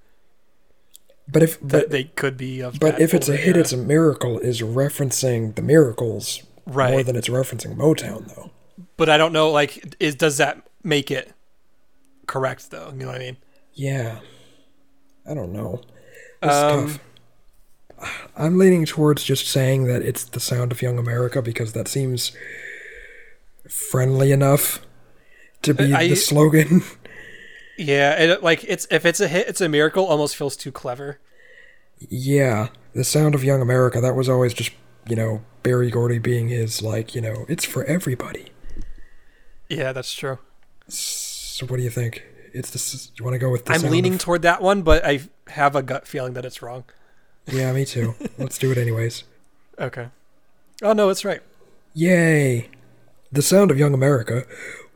but 1.28 1.42
if 1.42 1.58
but, 1.60 1.90
they 1.90 2.04
could 2.04 2.36
be 2.36 2.60
of 2.60 2.78
But 2.78 3.00
if 3.00 3.12
it's 3.12 3.28
a 3.28 3.36
hit, 3.36 3.56
it's 3.56 3.72
a 3.72 3.76
miracle 3.76 4.38
is 4.38 4.60
referencing 4.60 5.54
the 5.54 5.62
miracles 5.62 6.42
right. 6.66 6.92
more 6.92 7.02
than 7.02 7.16
it's 7.16 7.28
referencing 7.28 7.76
Motown 7.76 8.34
though. 8.34 8.50
But 8.96 9.08
I 9.08 9.18
don't 9.18 9.32
know 9.32 9.50
like 9.50 9.96
is 9.98 10.14
does 10.14 10.36
that 10.36 10.62
make 10.84 11.10
it 11.10 11.32
correct 12.26 12.70
though? 12.70 12.90
You 12.90 12.98
know 12.98 13.06
what 13.06 13.16
I 13.16 13.18
mean? 13.18 13.36
Yeah. 13.74 14.20
I 15.28 15.34
don't 15.34 15.52
know. 15.52 15.80
Um. 16.42 17.00
I'm 18.36 18.58
leaning 18.58 18.84
towards 18.84 19.24
just 19.24 19.46
saying 19.48 19.84
that 19.84 20.02
it's 20.02 20.24
the 20.24 20.40
sound 20.40 20.70
of 20.70 20.82
young 20.82 20.98
America 20.98 21.40
because 21.40 21.72
that 21.72 21.88
seems 21.88 22.32
friendly 23.68 24.32
enough 24.32 24.84
to 25.62 25.74
be 25.74 25.94
I, 25.94 26.08
the 26.08 26.16
slogan. 26.16 26.82
Yeah, 27.78 28.12
it, 28.14 28.42
like 28.42 28.64
it's 28.64 28.86
if 28.90 29.04
it's 29.04 29.20
a 29.20 29.28
hit, 29.28 29.48
it's 29.48 29.60
a 29.60 29.68
miracle. 29.68 30.06
Almost 30.06 30.34
feels 30.34 30.56
too 30.56 30.72
clever. 30.72 31.20
Yeah, 31.98 32.68
the 32.94 33.04
sound 33.04 33.34
of 33.34 33.44
Young 33.44 33.60
America. 33.60 34.00
That 34.00 34.14
was 34.14 34.30
always 34.30 34.54
just 34.54 34.70
you 35.06 35.14
know 35.14 35.42
Berry 35.62 35.90
Gordy 35.90 36.18
being 36.18 36.48
his 36.48 36.80
like 36.80 37.14
you 37.14 37.20
know 37.20 37.44
it's 37.50 37.66
for 37.66 37.84
everybody. 37.84 38.46
Yeah, 39.68 39.92
that's 39.92 40.14
true. 40.14 40.38
So 40.88 41.25
what 41.64 41.76
do 41.76 41.82
you 41.82 41.90
think? 41.90 42.22
It's 42.52 42.70
this. 42.70 43.10
You 43.16 43.24
want 43.24 43.34
to 43.34 43.38
go 43.38 43.50
with? 43.50 43.64
The 43.64 43.72
I'm 43.72 43.82
leaning 43.82 44.14
of, 44.14 44.20
toward 44.20 44.42
that 44.42 44.62
one, 44.62 44.82
but 44.82 45.04
I 45.04 45.20
have 45.48 45.76
a 45.76 45.82
gut 45.82 46.06
feeling 46.06 46.34
that 46.34 46.44
it's 46.44 46.62
wrong. 46.62 46.84
Yeah, 47.46 47.72
me 47.72 47.84
too. 47.84 48.14
Let's 48.38 48.58
do 48.58 48.70
it 48.72 48.78
anyways. 48.78 49.24
Okay. 49.78 50.08
Oh 50.82 50.92
no, 50.92 51.08
it's 51.08 51.24
right. 51.24 51.40
Yay! 51.94 52.68
The 53.32 53.42
sound 53.42 53.70
of 53.70 53.78
Young 53.78 53.94
America 53.94 54.44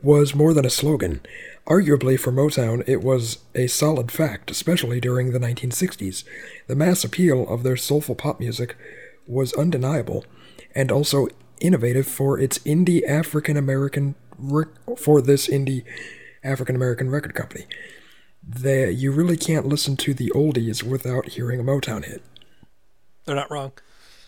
was 0.01 0.35
more 0.35 0.53
than 0.53 0.65
a 0.65 0.69
slogan. 0.69 1.21
Arguably, 1.67 2.19
for 2.19 2.31
Motown, 2.31 2.83
it 2.87 3.03
was 3.03 3.39
a 3.53 3.67
solid 3.67 4.11
fact, 4.11 4.49
especially 4.49 4.99
during 4.99 5.31
the 5.31 5.39
1960s. 5.39 6.23
The 6.67 6.75
mass 6.75 7.03
appeal 7.03 7.47
of 7.47 7.63
their 7.63 7.77
soulful 7.77 8.15
pop 8.15 8.39
music 8.39 8.75
was 9.27 9.53
undeniable, 9.53 10.25
and 10.73 10.91
also 10.91 11.27
innovative 11.59 12.07
for 12.07 12.39
its 12.39 12.59
indie 12.59 13.07
African 13.07 13.57
American 13.57 14.15
for 14.97 15.21
this 15.21 15.47
indie 15.47 15.83
African 16.43 16.75
American 16.75 17.09
record 17.09 17.33
company. 17.33 17.65
They, 18.43 18.89
you 18.91 19.11
really 19.11 19.37
can't 19.37 19.67
listen 19.67 19.95
to 19.97 20.13
the 20.13 20.31
oldies 20.33 20.83
without 20.83 21.29
hearing 21.29 21.59
a 21.59 21.63
Motown 21.63 22.05
hit. 22.05 22.23
They're 23.25 23.35
not 23.35 23.51
wrong. 23.51 23.73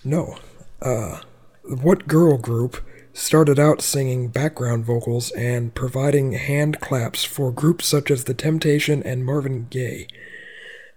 No. 0.04 0.38
Uh, 0.82 1.22
what 1.64 2.08
girl 2.08 2.38
group 2.38 2.84
started 3.14 3.60
out 3.60 3.82
singing 3.82 4.28
background 4.28 4.86
vocals 4.86 5.32
and 5.32 5.74
providing 5.74 6.34
hand 6.34 6.80
claps 6.80 7.24
for 7.24 7.52
groups 7.52 7.86
such 7.86 8.10
as 8.10 8.24
The 8.24 8.34
Temptation 8.34 9.04
and 9.04 9.26
Marvin 9.26 9.68
Gaye. 9.70 10.08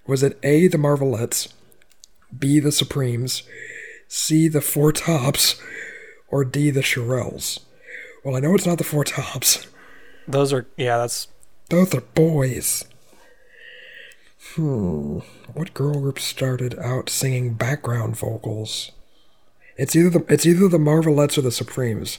Was 0.07 0.23
it 0.23 0.39
A, 0.43 0.67
the 0.67 0.79
Marvelettes, 0.79 1.53
B, 2.37 2.59
the 2.59 2.73
Supremes, 2.73 3.43
C, 4.09 4.49
the 4.49 4.61
Four 4.61 4.93
Tops, 4.93 5.61
or 6.29 6.45
D, 6.45 6.71
the 6.71 6.81
Shirelles? 6.81 7.61
Well, 8.25 8.37
I 8.37 8.41
know 8.41 8.55
it's 8.55 8.67
not 8.67 8.79
the 8.79 8.85
Four 8.85 9.05
Tops. 9.05 9.67
Those 10.29 10.53
are, 10.53 10.67
yeah, 10.77 10.99
that's. 10.99 11.29
Those 11.69 11.95
are 11.95 12.01
boys. 12.01 12.85
Hmm. 14.55 15.19
What 15.53 15.75
girl 15.75 16.01
group 16.01 16.19
started 16.19 16.79
out 16.79 17.11
singing 17.11 17.55
background 17.55 18.17
vocals? 18.17 18.93
It's 19.77 19.95
either 19.95 20.11
the 20.11 20.33
it's 20.33 20.47
either 20.47 20.69
the 20.69 20.79
Marvelettes 20.79 21.37
or 21.37 21.43
the 21.43 21.53
Supremes, 21.53 22.19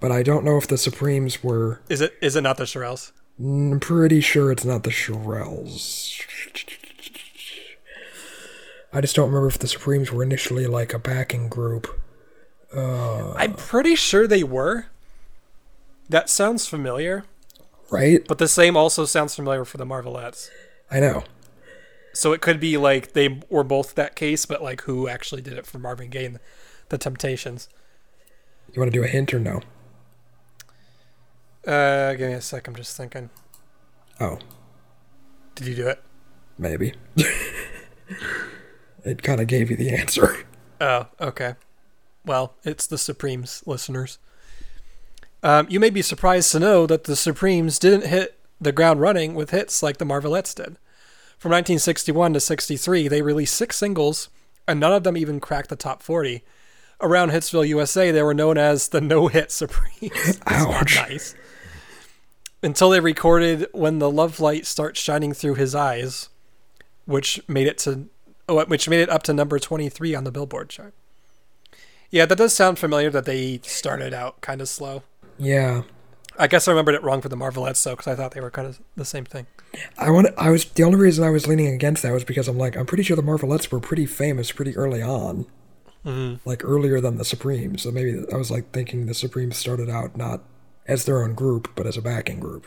but 0.00 0.10
I 0.10 0.22
don't 0.22 0.44
know 0.44 0.56
if 0.56 0.66
the 0.66 0.78
Supremes 0.78 1.42
were. 1.42 1.80
Is 1.88 2.00
it 2.00 2.14
is 2.22 2.36
it 2.36 2.40
not 2.40 2.56
the 2.56 2.64
Shirelles? 2.64 3.12
Mm, 3.40 3.72
I'm 3.72 3.80
pretty 3.80 4.20
sure 4.20 4.50
it's 4.50 4.64
not 4.64 4.84
the 4.84 4.90
Shirelles. 4.90 6.18
I 8.92 9.02
just 9.02 9.14
don't 9.14 9.28
remember 9.28 9.48
if 9.48 9.58
the 9.58 9.68
Supremes 9.68 10.10
were 10.10 10.22
initially 10.22 10.66
like 10.66 10.94
a 10.94 10.98
backing 10.98 11.48
group. 11.48 11.86
Uh, 12.74 13.32
I'm 13.34 13.52
pretty 13.52 13.94
sure 13.94 14.26
they 14.26 14.42
were. 14.42 14.86
That 16.08 16.28
sounds 16.30 16.66
familiar. 16.66 17.24
Right? 17.90 18.26
But 18.26 18.38
the 18.38 18.48
same 18.48 18.76
also 18.76 19.04
sounds 19.04 19.34
familiar 19.34 19.64
for 19.64 19.76
the 19.76 19.86
Marvelettes. 19.86 20.50
I 20.90 21.00
know. 21.00 21.24
So 22.12 22.32
it 22.32 22.40
could 22.40 22.58
be 22.58 22.76
like 22.76 23.12
they 23.12 23.40
were 23.50 23.64
both 23.64 23.94
that 23.94 24.16
case, 24.16 24.46
but 24.46 24.62
like 24.62 24.82
who 24.82 25.08
actually 25.08 25.42
did 25.42 25.54
it 25.54 25.66
for 25.66 25.78
Marvin 25.78 26.08
Gaye 26.10 26.24
and 26.24 26.38
the 26.88 26.98
Temptations. 26.98 27.68
You 28.72 28.80
want 28.80 28.92
to 28.92 28.98
do 28.98 29.04
a 29.04 29.08
hint 29.08 29.34
or 29.34 29.38
no? 29.38 29.60
Uh, 31.66 32.14
give 32.14 32.28
me 32.28 32.34
a 32.34 32.40
sec. 32.40 32.66
I'm 32.68 32.74
just 32.74 32.96
thinking. 32.96 33.30
Oh. 34.20 34.38
Did 35.54 35.66
you 35.66 35.74
do 35.74 35.88
it? 35.88 36.02
Maybe. 36.58 36.94
it 39.04 39.22
kind 39.22 39.40
of 39.40 39.46
gave 39.46 39.70
you 39.70 39.76
the 39.76 39.90
answer. 39.90 40.44
Oh, 40.80 41.08
okay. 41.20 41.54
Well, 42.24 42.54
it's 42.64 42.86
the 42.86 42.98
Supremes, 42.98 43.62
listeners. 43.66 44.18
Um, 45.46 45.68
you 45.70 45.78
may 45.78 45.90
be 45.90 46.02
surprised 46.02 46.50
to 46.50 46.58
know 46.58 46.88
that 46.88 47.04
the 47.04 47.14
Supremes 47.14 47.78
didn't 47.78 48.08
hit 48.08 48.36
the 48.60 48.72
ground 48.72 49.00
running 49.00 49.36
with 49.36 49.50
hits 49.50 49.80
like 49.80 49.98
the 49.98 50.04
Marvelettes 50.04 50.52
did. 50.52 50.76
From 51.38 51.52
1961 51.52 52.32
to 52.32 52.40
63, 52.40 53.06
they 53.06 53.22
released 53.22 53.54
six 53.54 53.76
singles, 53.76 54.28
and 54.66 54.80
none 54.80 54.92
of 54.92 55.04
them 55.04 55.16
even 55.16 55.38
cracked 55.38 55.68
the 55.68 55.76
top 55.76 56.02
40. 56.02 56.42
Around 57.00 57.30
Hitsville, 57.30 57.68
USA, 57.68 58.10
they 58.10 58.24
were 58.24 58.34
known 58.34 58.58
as 58.58 58.88
the 58.88 59.00
No 59.00 59.28
Hit 59.28 59.52
Supremes. 59.52 60.40
Ouch. 60.48 60.96
nice. 60.96 61.36
Until 62.60 62.90
they 62.90 62.98
recorded 62.98 63.68
When 63.70 64.00
the 64.00 64.10
Love 64.10 64.40
Light 64.40 64.66
Starts 64.66 64.98
Shining 64.98 65.32
Through 65.32 65.54
His 65.54 65.76
Eyes, 65.76 66.28
which 67.04 67.40
made 67.48 67.68
it 67.68 67.78
to 67.78 68.08
oh, 68.48 68.64
which 68.64 68.88
made 68.88 69.00
it 69.00 69.10
up 69.10 69.22
to 69.22 69.32
number 69.32 69.60
23 69.60 70.12
on 70.12 70.24
the 70.24 70.32
Billboard 70.32 70.70
chart. 70.70 70.92
Yeah, 72.10 72.26
that 72.26 72.38
does 72.38 72.52
sound 72.52 72.80
familiar 72.80 73.10
that 73.10 73.26
they 73.26 73.60
started 73.62 74.12
out 74.12 74.40
kind 74.40 74.60
of 74.60 74.68
slow. 74.68 75.04
Yeah. 75.38 75.82
I 76.38 76.46
guess 76.46 76.68
I 76.68 76.72
remembered 76.72 76.94
it 76.94 77.02
wrong 77.02 77.20
for 77.22 77.28
the 77.28 77.36
Marvelettes 77.36 77.82
though, 77.82 77.92
because 77.92 78.06
I 78.06 78.14
thought 78.14 78.32
they 78.32 78.40
were 78.40 78.50
kind 78.50 78.68
of 78.68 78.80
the 78.94 79.04
same 79.04 79.24
thing. 79.24 79.46
I 79.98 80.10
want. 80.10 80.28
I 80.36 80.50
was 80.50 80.64
the 80.64 80.82
only 80.82 80.98
reason 80.98 81.24
I 81.24 81.30
was 81.30 81.46
leaning 81.46 81.68
against 81.68 82.02
that 82.02 82.12
was 82.12 82.24
because 82.24 82.48
I'm 82.48 82.58
like 82.58 82.76
I'm 82.76 82.86
pretty 82.86 83.02
sure 83.02 83.16
the 83.16 83.22
Marvelettes 83.22 83.70
were 83.70 83.80
pretty 83.80 84.06
famous 84.06 84.52
pretty 84.52 84.76
early 84.76 85.02
on, 85.02 85.46
mm-hmm. 86.04 86.48
like 86.48 86.64
earlier 86.64 87.00
than 87.00 87.16
the 87.16 87.24
Supremes. 87.24 87.82
So 87.82 87.90
maybe 87.90 88.22
I 88.32 88.36
was 88.36 88.50
like 88.50 88.72
thinking 88.72 89.06
the 89.06 89.14
Supremes 89.14 89.56
started 89.56 89.88
out 89.88 90.16
not 90.16 90.42
as 90.86 91.04
their 91.04 91.22
own 91.22 91.34
group 91.34 91.72
but 91.74 91.86
as 91.86 91.96
a 91.96 92.02
backing 92.02 92.40
group. 92.40 92.66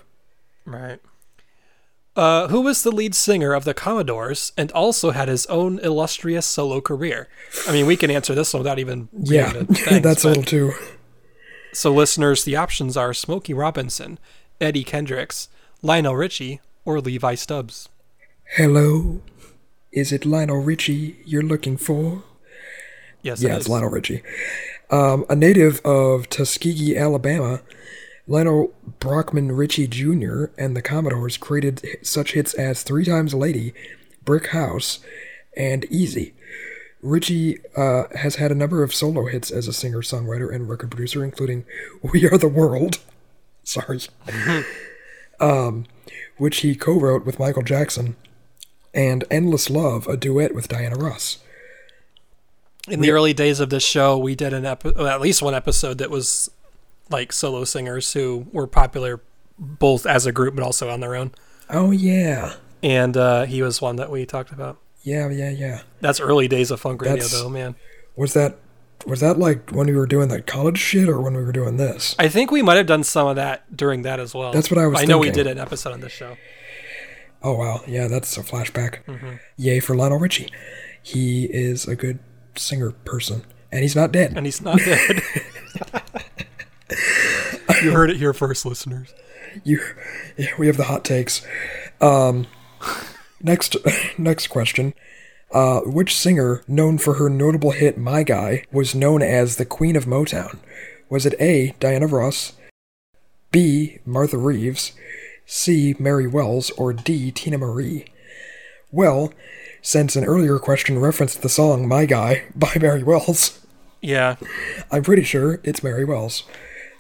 Right. 0.66 1.00
Uh, 2.16 2.50
who 2.50 2.62
was 2.62 2.84
the 2.84 2.92
lead 2.92 3.16
singer 3.16 3.54
of 3.54 3.64
the 3.64 3.74
Commodores 3.74 4.52
and 4.58 4.72
also 4.74 5.12
had 5.12 5.30
his 5.30 5.46
own 5.46 5.80
illustrious 5.80 6.46
solo 6.46 6.82
career? 6.82 7.30
I 7.68 7.72
mean, 7.72 7.86
we 7.86 7.96
can 7.96 8.12
answer 8.12 8.36
this 8.36 8.54
one 8.54 8.60
without 8.62 8.78
even. 8.78 9.08
Yeah, 9.14 9.52
things, 9.52 10.02
that's 10.02 10.24
but, 10.24 10.26
a 10.26 10.28
little 10.28 10.44
too. 10.44 10.74
So, 11.72 11.94
listeners, 11.94 12.44
the 12.44 12.56
options 12.56 12.98
are 12.98 13.14
Smokey 13.14 13.54
Robinson, 13.54 14.18
Eddie 14.60 14.84
Kendricks, 14.84 15.50
Lionel 15.82 16.16
Richie, 16.16 16.62
or 16.84 17.00
Levi 17.00 17.36
Stubbs. 17.36 17.90
Hello, 18.56 19.22
is 19.92 20.12
it 20.12 20.26
Lionel 20.26 20.62
Richie 20.64 21.18
you're 21.26 21.44
looking 21.44 21.78
for? 21.78 22.24
Yes, 23.22 23.42
Yeah, 23.42 23.54
it 23.54 23.58
it's. 23.58 23.70
Lionel 23.70 23.90
Richie. 23.90 24.24
Um, 24.90 25.26
a 25.30 25.36
native 25.36 25.80
of 25.86 26.28
Tuskegee, 26.30 26.98
Alabama, 26.98 27.62
Lionel 28.28 28.74
Brockman 29.00 29.52
Richie 29.52 29.88
Jr. 29.88 30.46
and 30.58 30.76
the 30.76 30.82
Commodores 30.82 31.38
created 31.38 31.86
such 32.02 32.34
hits 32.34 32.54
as 32.56 32.82
Three 32.84 33.06
Times 33.06 33.34
a 33.34 33.38
Lady, 33.38 33.74
Brick 34.26 34.48
House, 34.48 35.00
and 35.56 35.86
Easy. 35.86 36.34
Richie 37.02 37.58
uh, 37.78 38.04
has 38.16 38.36
had 38.36 38.52
a 38.52 38.56
number 38.56 38.84
of 38.84 38.94
solo 38.94 39.26
hits 39.28 39.52
as 39.52 39.68
a 39.68 39.74
singer, 39.74 40.02
songwriter, 40.02 40.54
and 40.54 40.70
record 40.70 40.92
producer, 40.92 41.24
including 41.24 41.66
We 42.02 42.28
Are 42.28 42.38
the 42.38 42.50
World. 42.50 43.00
Sorry. 43.64 44.02
um, 45.40 45.86
which 46.38 46.58
he 46.58 46.76
co 46.76 47.00
wrote 47.00 47.26
with 47.26 47.40
Michael 47.40 47.64
Jackson, 47.64 48.16
and 48.94 49.24
Endless 49.30 49.70
Love, 49.70 50.08
a 50.08 50.18
duet 50.18 50.56
with 50.56 50.68
Diana 50.68 50.96
Ross. 50.96 51.38
In 52.88 53.02
the 53.02 53.12
early 53.12 53.34
days 53.34 53.60
of 53.60 53.70
this 53.70 53.84
show, 53.84 54.18
we 54.18 54.36
did 54.36 54.52
an 54.52 54.66
epi- 54.66 54.94
well, 54.96 55.08
at 55.08 55.22
least 55.22 55.42
one 55.42 55.54
episode 55.54 56.00
that 56.00 56.10
was 56.10 56.50
like 57.10 57.32
solo 57.32 57.64
singers 57.64 58.14
who 58.14 58.48
were 58.52 58.68
popular 58.68 59.22
both 59.60 60.06
as 60.06 60.26
a 60.26 60.32
group 60.32 60.56
but 60.56 60.64
also 60.64 60.90
on 60.90 61.00
their 61.00 61.16
own. 61.16 61.32
Oh, 61.70 61.92
yeah. 61.92 62.56
And 62.82 63.16
uh, 63.16 63.46
he 63.46 63.62
was 63.62 63.82
one 63.82 63.98
that 63.98 64.10
we 64.10 64.26
talked 64.26 64.52
about. 64.52 64.78
Yeah, 65.02 65.30
yeah, 65.30 65.50
yeah. 65.50 65.82
That's 66.02 66.20
early 66.20 66.48
days 66.48 66.72
of 66.72 66.80
funk 66.80 67.02
radio, 67.02 67.16
That's- 67.16 67.32
though, 67.32 67.50
man. 67.50 67.76
Was 68.16 68.34
that 68.34 68.58
was 69.06 69.22
that 69.22 69.40
like 69.40 69.70
when 69.72 69.88
we 69.88 69.96
were 69.96 70.06
doing 70.06 70.28
that 70.28 70.46
college 70.46 70.78
shit 70.78 71.08
or 71.08 71.22
when 71.22 71.36
we 71.36 71.44
were 71.44 71.54
doing 71.54 71.78
this? 71.78 72.16
I 72.20 72.28
think 72.28 72.52
we 72.52 72.62
might 72.62 72.76
have 72.76 72.86
done 72.86 73.04
some 73.04 73.28
of 73.28 73.38
that 73.38 73.76
during 73.76 74.02
that 74.02 74.20
as 74.20 74.36
well. 74.36 74.52
That's 74.52 74.70
what 74.70 74.78
I 74.78 74.88
was 74.88 75.00
I 75.02 75.06
know 75.06 75.18
we 75.18 75.32
did 75.32 75.48
an 75.48 75.58
episode 75.58 75.94
on 75.94 76.02
this 76.02 76.12
show. 76.12 76.36
Oh 77.42 77.54
wow, 77.54 77.82
yeah, 77.88 78.08
that's 78.10 78.38
a 78.38 78.42
flashback. 78.42 79.04
Mm-hmm. 79.06 79.36
Yay 79.56 79.80
for 79.80 79.96
Lionel 79.96 80.20
Richie. 80.20 80.52
He 81.02 81.46
is 81.46 81.88
a 81.88 81.96
good 81.96 82.20
singer 82.56 82.92
person, 82.92 83.46
and 83.72 83.82
he's 83.82 83.96
not 83.96 84.12
dead. 84.12 84.34
And 84.36 84.46
he's 84.46 84.62
not 84.62 84.80
dead. 84.80 85.22
you 87.82 87.92
heard 87.92 88.10
it 88.10 88.18
here 88.18 88.34
first, 88.34 88.66
listeners. 88.66 89.14
You, 89.64 89.80
yeah, 90.38 90.50
we 90.58 90.68
have 90.68 90.78
the 90.78 90.84
hot 90.84 91.06
takes. 91.06 91.46
Um, 92.02 92.48
next, 93.42 93.76
next 94.18 94.48
question. 94.48 94.94
Uh, 95.52 95.80
which 95.82 96.16
singer, 96.16 96.62
known 96.68 96.98
for 97.00 97.16
her 97.16 97.28
notable 97.30 97.72
hit 97.72 97.98
"My 97.98 98.22
Guy," 98.24 98.66
was 98.72 98.94
known 98.94 99.22
as 99.24 99.56
the 99.56 99.66
Queen 99.66 99.96
of 99.96 100.06
Motown? 100.06 100.60
Was 101.10 101.26
it 101.26 101.34
A. 101.40 101.74
Diana 101.80 102.06
Ross, 102.06 102.54
B. 103.52 103.98
Martha 104.06 104.38
Reeves, 104.38 104.92
C. 105.48 105.96
Mary 105.98 106.28
Wells, 106.28 106.70
or 106.72 106.94
D. 106.94 107.32
Teena 107.32 107.58
Marie? 107.58 108.06
Well, 108.92 109.34
since 109.82 110.16
an 110.16 110.24
earlier 110.26 110.60
question 110.60 111.00
referenced 111.00 111.42
the 111.42 111.50
song 111.50 111.88
"My 111.88 112.06
Guy" 112.06 112.44
by 112.56 112.74
Mary 112.80 113.02
Wells, 113.02 113.60
Yeah. 114.02 114.36
I'm 114.92 115.02
pretty 115.04 115.24
sure 115.24 115.60
it's 115.64 115.82
Mary 115.84 116.06
Wells. 116.06 116.44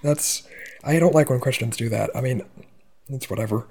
That's 0.01 0.47
I 0.83 0.97
don't 0.97 1.13
like 1.13 1.29
when 1.29 1.39
questions 1.39 1.77
do 1.77 1.87
that. 1.89 2.09
I 2.15 2.21
mean, 2.21 2.41
it's 3.09 3.29
whatever. 3.29 3.67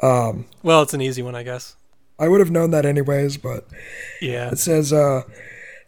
Well, 0.00 0.82
it's 0.82 0.94
an 0.94 1.00
easy 1.00 1.22
one, 1.22 1.34
I 1.34 1.42
guess. 1.42 1.76
I 2.18 2.28
would 2.28 2.40
have 2.40 2.50
known 2.50 2.70
that 2.70 2.86
anyways, 2.86 3.36
but 3.38 3.66
Yeah. 4.20 4.50
it 4.50 4.58
says, 4.58 4.92
uh, 4.92 5.22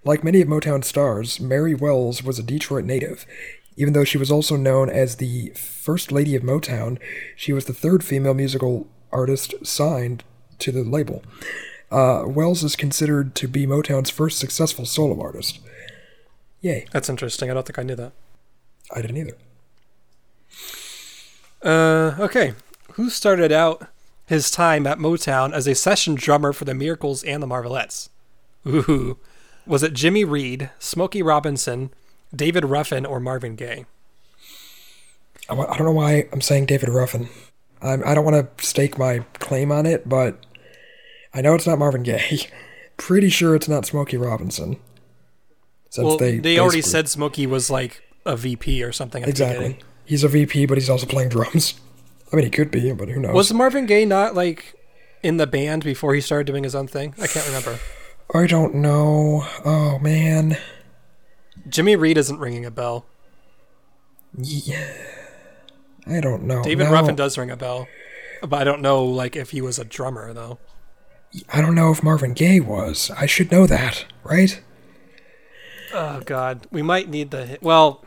like 0.05 0.25
many 0.25 0.41
of 0.41 0.49
Motown's 0.49 0.87
stars, 0.87 1.39
Mary 1.41 1.75
Wells 1.75 2.23
was 2.23 2.39
a 2.39 2.43
Detroit 2.43 2.85
native. 2.85 3.27
Even 3.77 3.93
though 3.93 4.05
she 4.05 4.17
was 4.19 4.31
also 4.31 4.57
known 4.57 4.89
as 4.89 5.17
the 5.17 5.51
First 5.51 6.11
Lady 6.11 6.35
of 6.35 6.43
Motown, 6.43 6.99
she 7.37 7.53
was 7.53 7.67
the 7.67 7.75
third 7.75 8.03
female 8.03 8.33
musical 8.35 8.87
artist 9.13 9.55
signed 9.65 10.25
to 10.61 10.73
the 10.73 10.83
label. 10.83 11.23
Uh, 11.91 12.25
Wells 12.27 12.65
is 12.65 12.75
considered 12.75 13.35
to 13.37 13.47
be 13.47 13.67
Motown's 13.67 14.11
first 14.11 14.39
successful 14.39 14.87
solo 14.87 15.21
artist. 15.23 15.61
Yay. 16.63 16.87
That's 16.91 17.09
interesting. 17.11 17.51
I 17.51 17.55
don't 17.55 17.67
think 17.67 17.79
I 17.79 17.83
knew 17.83 17.95
that. 17.97 18.13
I 18.93 19.03
didn't 19.03 19.19
either. 19.19 19.37
Uh, 21.63 22.17
okay. 22.19 22.55
Who 22.93 23.11
started 23.11 23.53
out 23.53 23.87
his 24.27 24.51
time 24.51 24.87
at 24.87 24.99
Motown 24.99 25.53
as 25.53 25.67
a 25.67 25.75
session 25.75 26.15
drummer 26.15 26.53
for 26.53 26.65
the 26.65 26.75
Miracles 26.75 27.23
and 27.23 27.43
the 27.43 27.47
Marvelettes? 27.47 28.11
Ooh. 28.67 29.19
Was 29.67 29.83
it 29.83 29.95
Jimmy 29.95 30.25
Reed, 30.25 30.71
Smokey 30.79 31.23
Robinson, 31.23 31.91
David 32.35 32.65
Ruffin, 32.65 33.07
or 33.07 33.21
Marvin 33.21 33.57
Gaye? 33.57 33.87
I 35.49 35.55
don't 35.55 35.85
know 35.85 35.93
why 35.93 36.29
I'm 36.33 36.41
saying 36.41 36.67
David 36.67 36.89
Ruffin. 36.89 37.29
I'm, 37.81 38.03
I 38.05 38.15
don't 38.15 38.25
want 38.25 38.59
to 38.59 38.65
stake 38.65 38.99
my 38.99 39.21
claim 39.35 39.71
on 39.71 39.87
it, 39.87 40.09
but 40.09 40.45
I 41.33 41.41
know 41.41 41.55
it's 41.55 41.67
not 41.67 41.79
Marvin 41.79 42.03
Gaye. 42.03 42.49
Pretty 42.97 43.29
sure 43.29 43.55
it's 43.55 43.69
not 43.69 43.85
Smokey 43.85 44.17
Robinson. 44.17 44.77
Since 45.91 46.05
well, 46.05 46.17
they, 46.17 46.39
they, 46.39 46.59
already 46.59 46.83
said 46.83 47.09
Smokey 47.09 47.47
was 47.47 47.71
like 47.71 48.03
a 48.25 48.37
VP 48.37 48.83
or 48.83 48.93
something 48.93 49.23
exactly. 49.23 49.79
He's 50.05 50.25
a 50.25 50.29
VP, 50.29 50.67
but 50.67 50.79
he's 50.79 50.91
also 50.91 51.07
playing 51.07 51.29
drums. 51.29 51.75
I 52.33 52.37
mean, 52.37 52.45
he 52.45 52.51
could 52.51 52.71
be, 52.71 52.93
but 52.93 53.09
who 53.09 53.21
knows? 53.21 53.35
Was 53.35 53.53
Marvin 53.53 53.87
Gaye 53.87 54.05
not 54.05 54.35
like 54.35 54.75
in 55.23 55.37
the 55.37 55.47
band 55.47 55.85
before 55.85 56.15
he 56.15 56.21
started 56.21 56.47
doing 56.47 56.65
his 56.65 56.75
own 56.75 56.87
thing? 56.87 57.15
I 57.21 57.27
can't 57.27 57.47
remember. 57.47 57.79
I 58.35 58.47
don't 58.47 58.75
know. 58.75 59.47
Oh 59.65 59.99
man. 60.01 60.59
Jimmy 61.69 61.97
Reed 61.97 62.19
isn't 62.19 62.39
ringing 62.39 62.65
a 62.65 62.71
bell. 62.71 63.07
Yeah. 64.37 64.93
I 66.07 66.21
don't 66.21 66.45
know. 66.45 66.63
David 66.63 66.85
No, 66.85 66.93
Ruffin 66.93 67.17
does 67.17 67.37
ring 67.37 67.51
a 67.51 67.57
bell, 67.57 67.89
but 68.41 68.61
I 68.61 68.65
don't 68.65 68.81
know 68.81 69.05
like 69.05 69.35
if 69.37 69.51
he 69.51 69.61
was 69.61 69.79
a 69.79 69.85
drummer 69.85 70.33
though. 70.33 70.59
I 71.53 71.61
don't 71.61 71.75
know 71.75 71.91
if 71.91 72.03
Marvin 72.03 72.33
Gaye 72.33 72.61
was. 72.61 73.11
I 73.17 73.27
should 73.27 73.51
know 73.51 73.67
that, 73.67 74.07
right? 74.25 74.61
Oh 75.93 76.21
God, 76.25 76.67
we 76.71 76.83
might 76.83 77.09
need 77.09 77.31
the 77.31 77.59
well, 77.61 78.05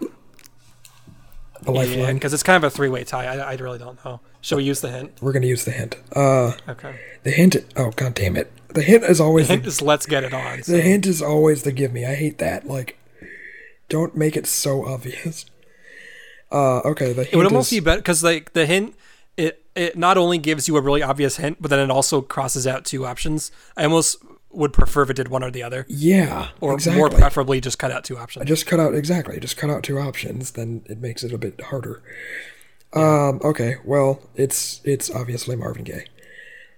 The 1.64 1.72
lifeline. 1.72 2.16
because 2.16 2.34
it's 2.34 2.44
kind 2.44 2.56
of 2.64 2.64
a 2.64 2.70
three-way 2.74 3.04
tie. 3.04 3.26
I, 3.26 3.52
I 3.52 3.56
really 3.56 3.78
don't 3.80 4.04
know. 4.06 4.22
Shall 4.42 4.58
we 4.58 4.64
use 4.64 4.80
the 4.82 4.90
hint? 4.92 5.12
We're 5.22 5.34
gonna 5.34 5.46
use 5.48 5.66
the 5.66 5.72
hint. 5.72 5.96
Uh, 6.16 6.54
Okay. 6.68 6.98
the 7.24 7.32
hint. 7.32 7.56
Oh 7.76 7.92
god 7.92 8.14
damn 8.14 8.38
it! 8.38 8.52
The 8.74 8.82
hint 8.82 9.04
is 9.04 9.20
always 9.20 9.48
Hint 9.50 9.64
the, 9.64 9.68
is 9.70 9.82
let's 9.82 10.06
get 10.06 10.24
it 10.24 10.34
on. 10.34 10.64
so- 10.64 10.72
the 10.72 10.82
hint 10.82 11.06
is 11.06 11.22
always 11.22 11.64
the 11.64 11.72
give 11.72 11.92
me. 11.92 12.06
I 12.06 12.16
hate 12.16 12.38
that. 12.38 12.66
Like, 12.68 12.98
don't 13.90 14.16
make 14.16 14.38
it 14.38 14.46
so 14.48 14.86
obvious. 14.86 15.46
Uh, 16.52 16.80
okay. 16.80 17.14
The 17.14 17.24
hint 17.24 17.34
It 17.34 17.38
would 17.38 17.46
almost 17.48 17.72
is, 17.72 17.78
be 17.80 17.84
better 17.84 18.00
because 18.00 18.24
like 18.24 18.54
the 18.54 18.66
hint, 18.66 18.96
it 19.38 19.64
it 19.76 19.98
not 19.98 20.18
only 20.18 20.38
gives 20.38 20.68
you 20.68 20.78
a 20.78 20.82
really 20.82 21.04
obvious 21.04 21.38
hint, 21.38 21.58
but 21.62 21.70
then 21.70 21.80
it 21.80 21.92
also 21.92 22.22
crosses 22.22 22.66
out 22.66 22.86
two 22.86 23.06
options. 23.06 23.52
I 23.78 23.84
almost 23.84 24.18
would 24.52 24.74
prefer 24.74 25.04
if 25.04 25.10
it 25.12 25.16
did 25.16 25.28
one 25.28 25.44
or 25.44 25.52
the 25.52 25.64
other, 25.64 25.86
yeah, 25.88 26.50
or 26.60 26.74
exactly. 26.74 27.00
more 27.00 27.10
preferably 27.10 27.62
just 27.62 27.78
cut 27.80 27.92
out 27.92 28.04
two 28.04 28.18
I 28.18 28.24
options. 28.24 28.46
just 28.48 28.66
cut 28.66 28.80
out 28.80 28.96
exactly. 28.96 29.40
Just 29.40 29.58
cut 29.58 29.70
out 29.70 29.84
two 29.84 30.00
options. 30.00 30.52
Then 30.52 30.84
it 30.86 31.00
makes 31.00 31.24
it 31.24 31.34
a 31.34 31.38
bit 31.38 31.62
harder. 31.62 32.02
Um. 32.94 33.40
Okay. 33.44 33.76
Well, 33.86 34.22
it's 34.36 34.82
it's 34.84 35.10
obviously 35.12 35.56
Marvin 35.56 35.84
Gaye. 35.84 36.06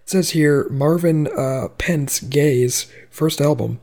It 0.04 0.10
says 0.10 0.32
here 0.32 0.68
Marvin 0.70 1.28
uh, 1.28 1.70
Pentz 1.78 2.20
Gaye's 2.20 2.92
first 3.10 3.40
album, 3.40 3.80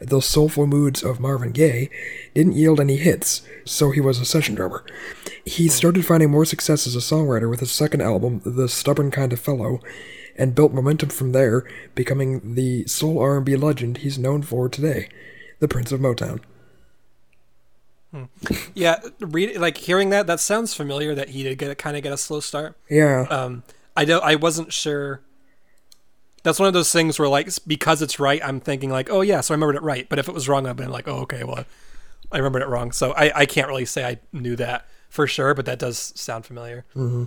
The 0.00 0.20
Soulful 0.20 0.66
Moods 0.68 1.02
of 1.02 1.18
Marvin 1.18 1.50
Gaye, 1.50 1.90
didn't 2.34 2.52
yield 2.54 2.78
any 2.78 2.96
hits, 2.96 3.42
so 3.64 3.90
he 3.90 4.00
was 4.00 4.20
a 4.20 4.24
session 4.24 4.54
drummer. 4.54 4.84
He 5.44 5.66
started 5.68 6.06
finding 6.06 6.30
more 6.30 6.44
success 6.44 6.86
as 6.86 6.94
a 6.94 7.00
songwriter 7.00 7.50
with 7.50 7.58
his 7.60 7.72
second 7.72 8.00
album, 8.02 8.42
The 8.44 8.68
Stubborn 8.68 9.10
Kind 9.10 9.32
of 9.32 9.40
Fellow, 9.40 9.80
and 10.36 10.54
built 10.54 10.72
momentum 10.72 11.10
from 11.10 11.32
there, 11.32 11.68
becoming 11.94 12.54
the 12.54 12.86
soul 12.86 13.18
R&B 13.18 13.56
legend 13.56 13.98
he's 13.98 14.18
known 14.18 14.42
for 14.42 14.68
today, 14.68 15.08
the 15.60 15.68
Prince 15.68 15.92
of 15.92 16.00
Motown. 16.00 16.40
Yeah, 18.74 19.00
read 19.20 19.56
like 19.56 19.78
hearing 19.78 20.10
that 20.10 20.26
that 20.26 20.38
sounds 20.38 20.74
familiar. 20.74 21.14
That 21.14 21.30
he 21.30 21.42
did 21.42 21.56
get 21.56 21.76
kind 21.78 21.96
of 21.96 22.02
get 22.02 22.12
a 22.12 22.18
slow 22.18 22.40
start. 22.40 22.76
Yeah. 22.90 23.22
Um, 23.30 23.62
I 23.96 24.04
don't. 24.04 24.22
I 24.22 24.34
wasn't 24.34 24.72
sure. 24.72 25.22
That's 26.42 26.58
one 26.58 26.66
of 26.66 26.74
those 26.74 26.92
things 26.92 27.18
where 27.18 27.28
like 27.28 27.48
because 27.66 28.02
it's 28.02 28.20
right, 28.20 28.40
I'm 28.44 28.60
thinking 28.60 28.90
like, 28.90 29.08
oh 29.10 29.22
yeah, 29.22 29.40
so 29.40 29.54
I 29.54 29.56
remembered 29.56 29.76
it 29.76 29.82
right. 29.82 30.06
But 30.08 30.18
if 30.18 30.28
it 30.28 30.34
was 30.34 30.46
wrong, 30.48 30.66
I've 30.66 30.76
been 30.76 30.90
like, 30.90 31.08
oh 31.08 31.20
okay, 31.20 31.42
well, 31.42 31.64
I 32.30 32.36
remembered 32.36 32.62
it 32.62 32.68
wrong. 32.68 32.92
So 32.92 33.12
I 33.12 33.40
I 33.40 33.46
can't 33.46 33.68
really 33.68 33.86
say 33.86 34.04
I 34.04 34.18
knew 34.30 34.56
that 34.56 34.86
for 35.08 35.26
sure, 35.26 35.54
but 35.54 35.64
that 35.64 35.78
does 35.78 36.12
sound 36.14 36.44
familiar. 36.44 36.84
Mm-hmm. 36.94 37.24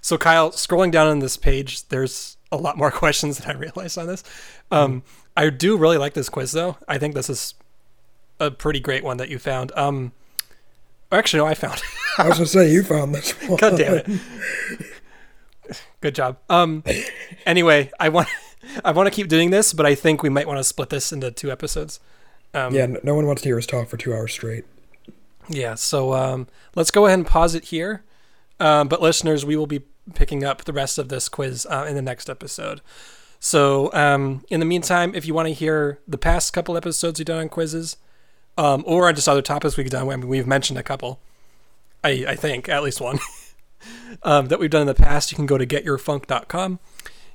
So 0.00 0.16
Kyle, 0.18 0.50
scrolling 0.50 0.90
down 0.90 1.06
on 1.08 1.18
this 1.18 1.36
page, 1.36 1.86
there's 1.88 2.36
a 2.50 2.56
lot 2.56 2.76
more 2.76 2.90
questions 3.02 3.38
than 3.38 3.54
I 3.54 3.58
realized 3.58 3.98
on 3.98 4.06
this. 4.06 4.22
Um, 4.70 5.02
I 5.36 5.50
do 5.50 5.76
really 5.76 5.98
like 5.98 6.14
this 6.14 6.28
quiz 6.28 6.52
though. 6.52 6.76
I 6.88 6.98
think 6.98 7.14
this 7.14 7.30
is 7.30 7.54
a 8.38 8.50
pretty 8.50 8.80
great 8.80 9.04
one 9.04 9.16
that 9.18 9.28
you 9.28 9.38
found. 9.38 9.72
Um, 9.76 10.12
actually, 11.12 11.40
no, 11.40 11.46
I 11.46 11.54
found. 11.54 11.80
I 12.18 12.28
was 12.28 12.38
gonna 12.38 12.46
say 12.46 12.70
you 12.70 12.82
found 12.82 13.14
this 13.14 13.32
one. 13.48 13.56
God 13.60 13.76
damn 13.78 13.94
it. 13.94 14.06
Good 16.00 16.14
job. 16.14 16.38
Um 16.48 16.82
anyway, 17.46 17.90
I 18.00 18.08
want 18.08 18.28
I 18.84 18.92
want 18.92 19.06
to 19.06 19.10
keep 19.10 19.28
doing 19.28 19.50
this, 19.50 19.72
but 19.72 19.86
I 19.86 19.94
think 19.94 20.22
we 20.22 20.28
might 20.28 20.46
want 20.46 20.58
to 20.58 20.64
split 20.64 20.88
this 20.88 21.12
into 21.12 21.30
two 21.30 21.50
episodes. 21.50 22.00
Um 22.54 22.74
Yeah, 22.74 22.86
no, 22.86 23.00
no 23.02 23.14
one 23.14 23.26
wants 23.26 23.42
to 23.42 23.48
hear 23.48 23.58
us 23.58 23.66
talk 23.66 23.88
for 23.88 23.96
two 23.96 24.12
hours 24.12 24.32
straight. 24.32 24.64
Yeah, 25.48 25.74
so 25.74 26.14
um, 26.14 26.46
let's 26.76 26.90
go 26.90 27.06
ahead 27.06 27.18
and 27.18 27.26
pause 27.26 27.54
it 27.54 27.64
here. 27.66 28.04
Um, 28.60 28.88
but 28.88 29.00
listeners, 29.00 29.44
we 29.44 29.56
will 29.56 29.66
be 29.66 29.80
picking 30.14 30.44
up 30.44 30.64
the 30.64 30.72
rest 30.72 30.98
of 30.98 31.08
this 31.08 31.28
quiz 31.28 31.66
uh, 31.68 31.86
in 31.88 31.94
the 31.96 32.02
next 32.02 32.28
episode. 32.28 32.80
So 33.40 33.90
um, 33.94 34.44
in 34.50 34.60
the 34.60 34.66
meantime, 34.66 35.14
if 35.14 35.26
you 35.26 35.32
want 35.32 35.48
to 35.48 35.54
hear 35.54 35.98
the 36.06 36.18
past 36.18 36.52
couple 36.52 36.76
episodes 36.76 37.18
we've 37.18 37.26
done 37.26 37.38
on 37.38 37.48
quizzes, 37.48 37.96
um, 38.58 38.84
or 38.86 39.10
just 39.12 39.28
other 39.28 39.42
topics 39.42 39.78
we've 39.78 39.88
done, 39.88 40.08
I 40.08 40.16
mean, 40.16 40.28
we've 40.28 40.46
mentioned 40.46 40.78
a 40.78 40.82
couple. 40.82 41.20
I, 42.04 42.24
I 42.28 42.36
think 42.36 42.68
at 42.68 42.82
least 42.82 43.00
one 43.00 43.18
um, 44.22 44.46
that 44.46 44.60
we've 44.60 44.70
done 44.70 44.82
in 44.82 44.86
the 44.86 44.94
past. 44.94 45.32
You 45.32 45.36
can 45.36 45.46
go 45.46 45.56
to 45.56 45.66
getyourfunk.com. 45.66 46.78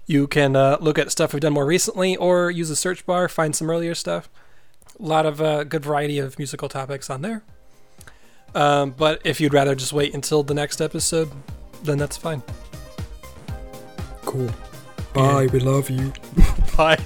You 0.06 0.28
can 0.28 0.56
uh, 0.56 0.78
look 0.80 1.00
at 1.00 1.12
stuff 1.12 1.34
we've 1.34 1.42
done 1.42 1.54
more 1.54 1.66
recently, 1.66 2.16
or 2.16 2.52
use 2.52 2.70
the 2.70 2.76
search 2.76 3.06
bar, 3.08 3.28
find 3.28 3.56
some 3.56 3.70
earlier 3.72 3.96
stuff. 3.96 4.30
A 5.00 5.04
lot 5.04 5.26
of 5.26 5.42
uh, 5.42 5.64
good 5.64 5.84
variety 5.84 6.20
of 6.20 6.38
musical 6.38 6.70
topics 6.70 7.10
on 7.10 7.24
there. 7.24 7.44
Um, 8.56 8.92
but 8.92 9.22
if 9.24 9.40
you'd 9.40 9.54
rather 9.54 9.76
just 9.76 9.94
wait 9.94 10.14
until 10.16 10.42
the 10.42 10.54
next 10.54 10.82
episode, 10.82 11.30
then 11.84 11.98
that's 11.98 12.18
fine. 12.18 12.42
Cool. 14.24 14.50
Bye. 15.14 15.48
We 15.48 15.60
love 15.60 15.90
you. 15.90 16.12
Bye. 16.78 16.98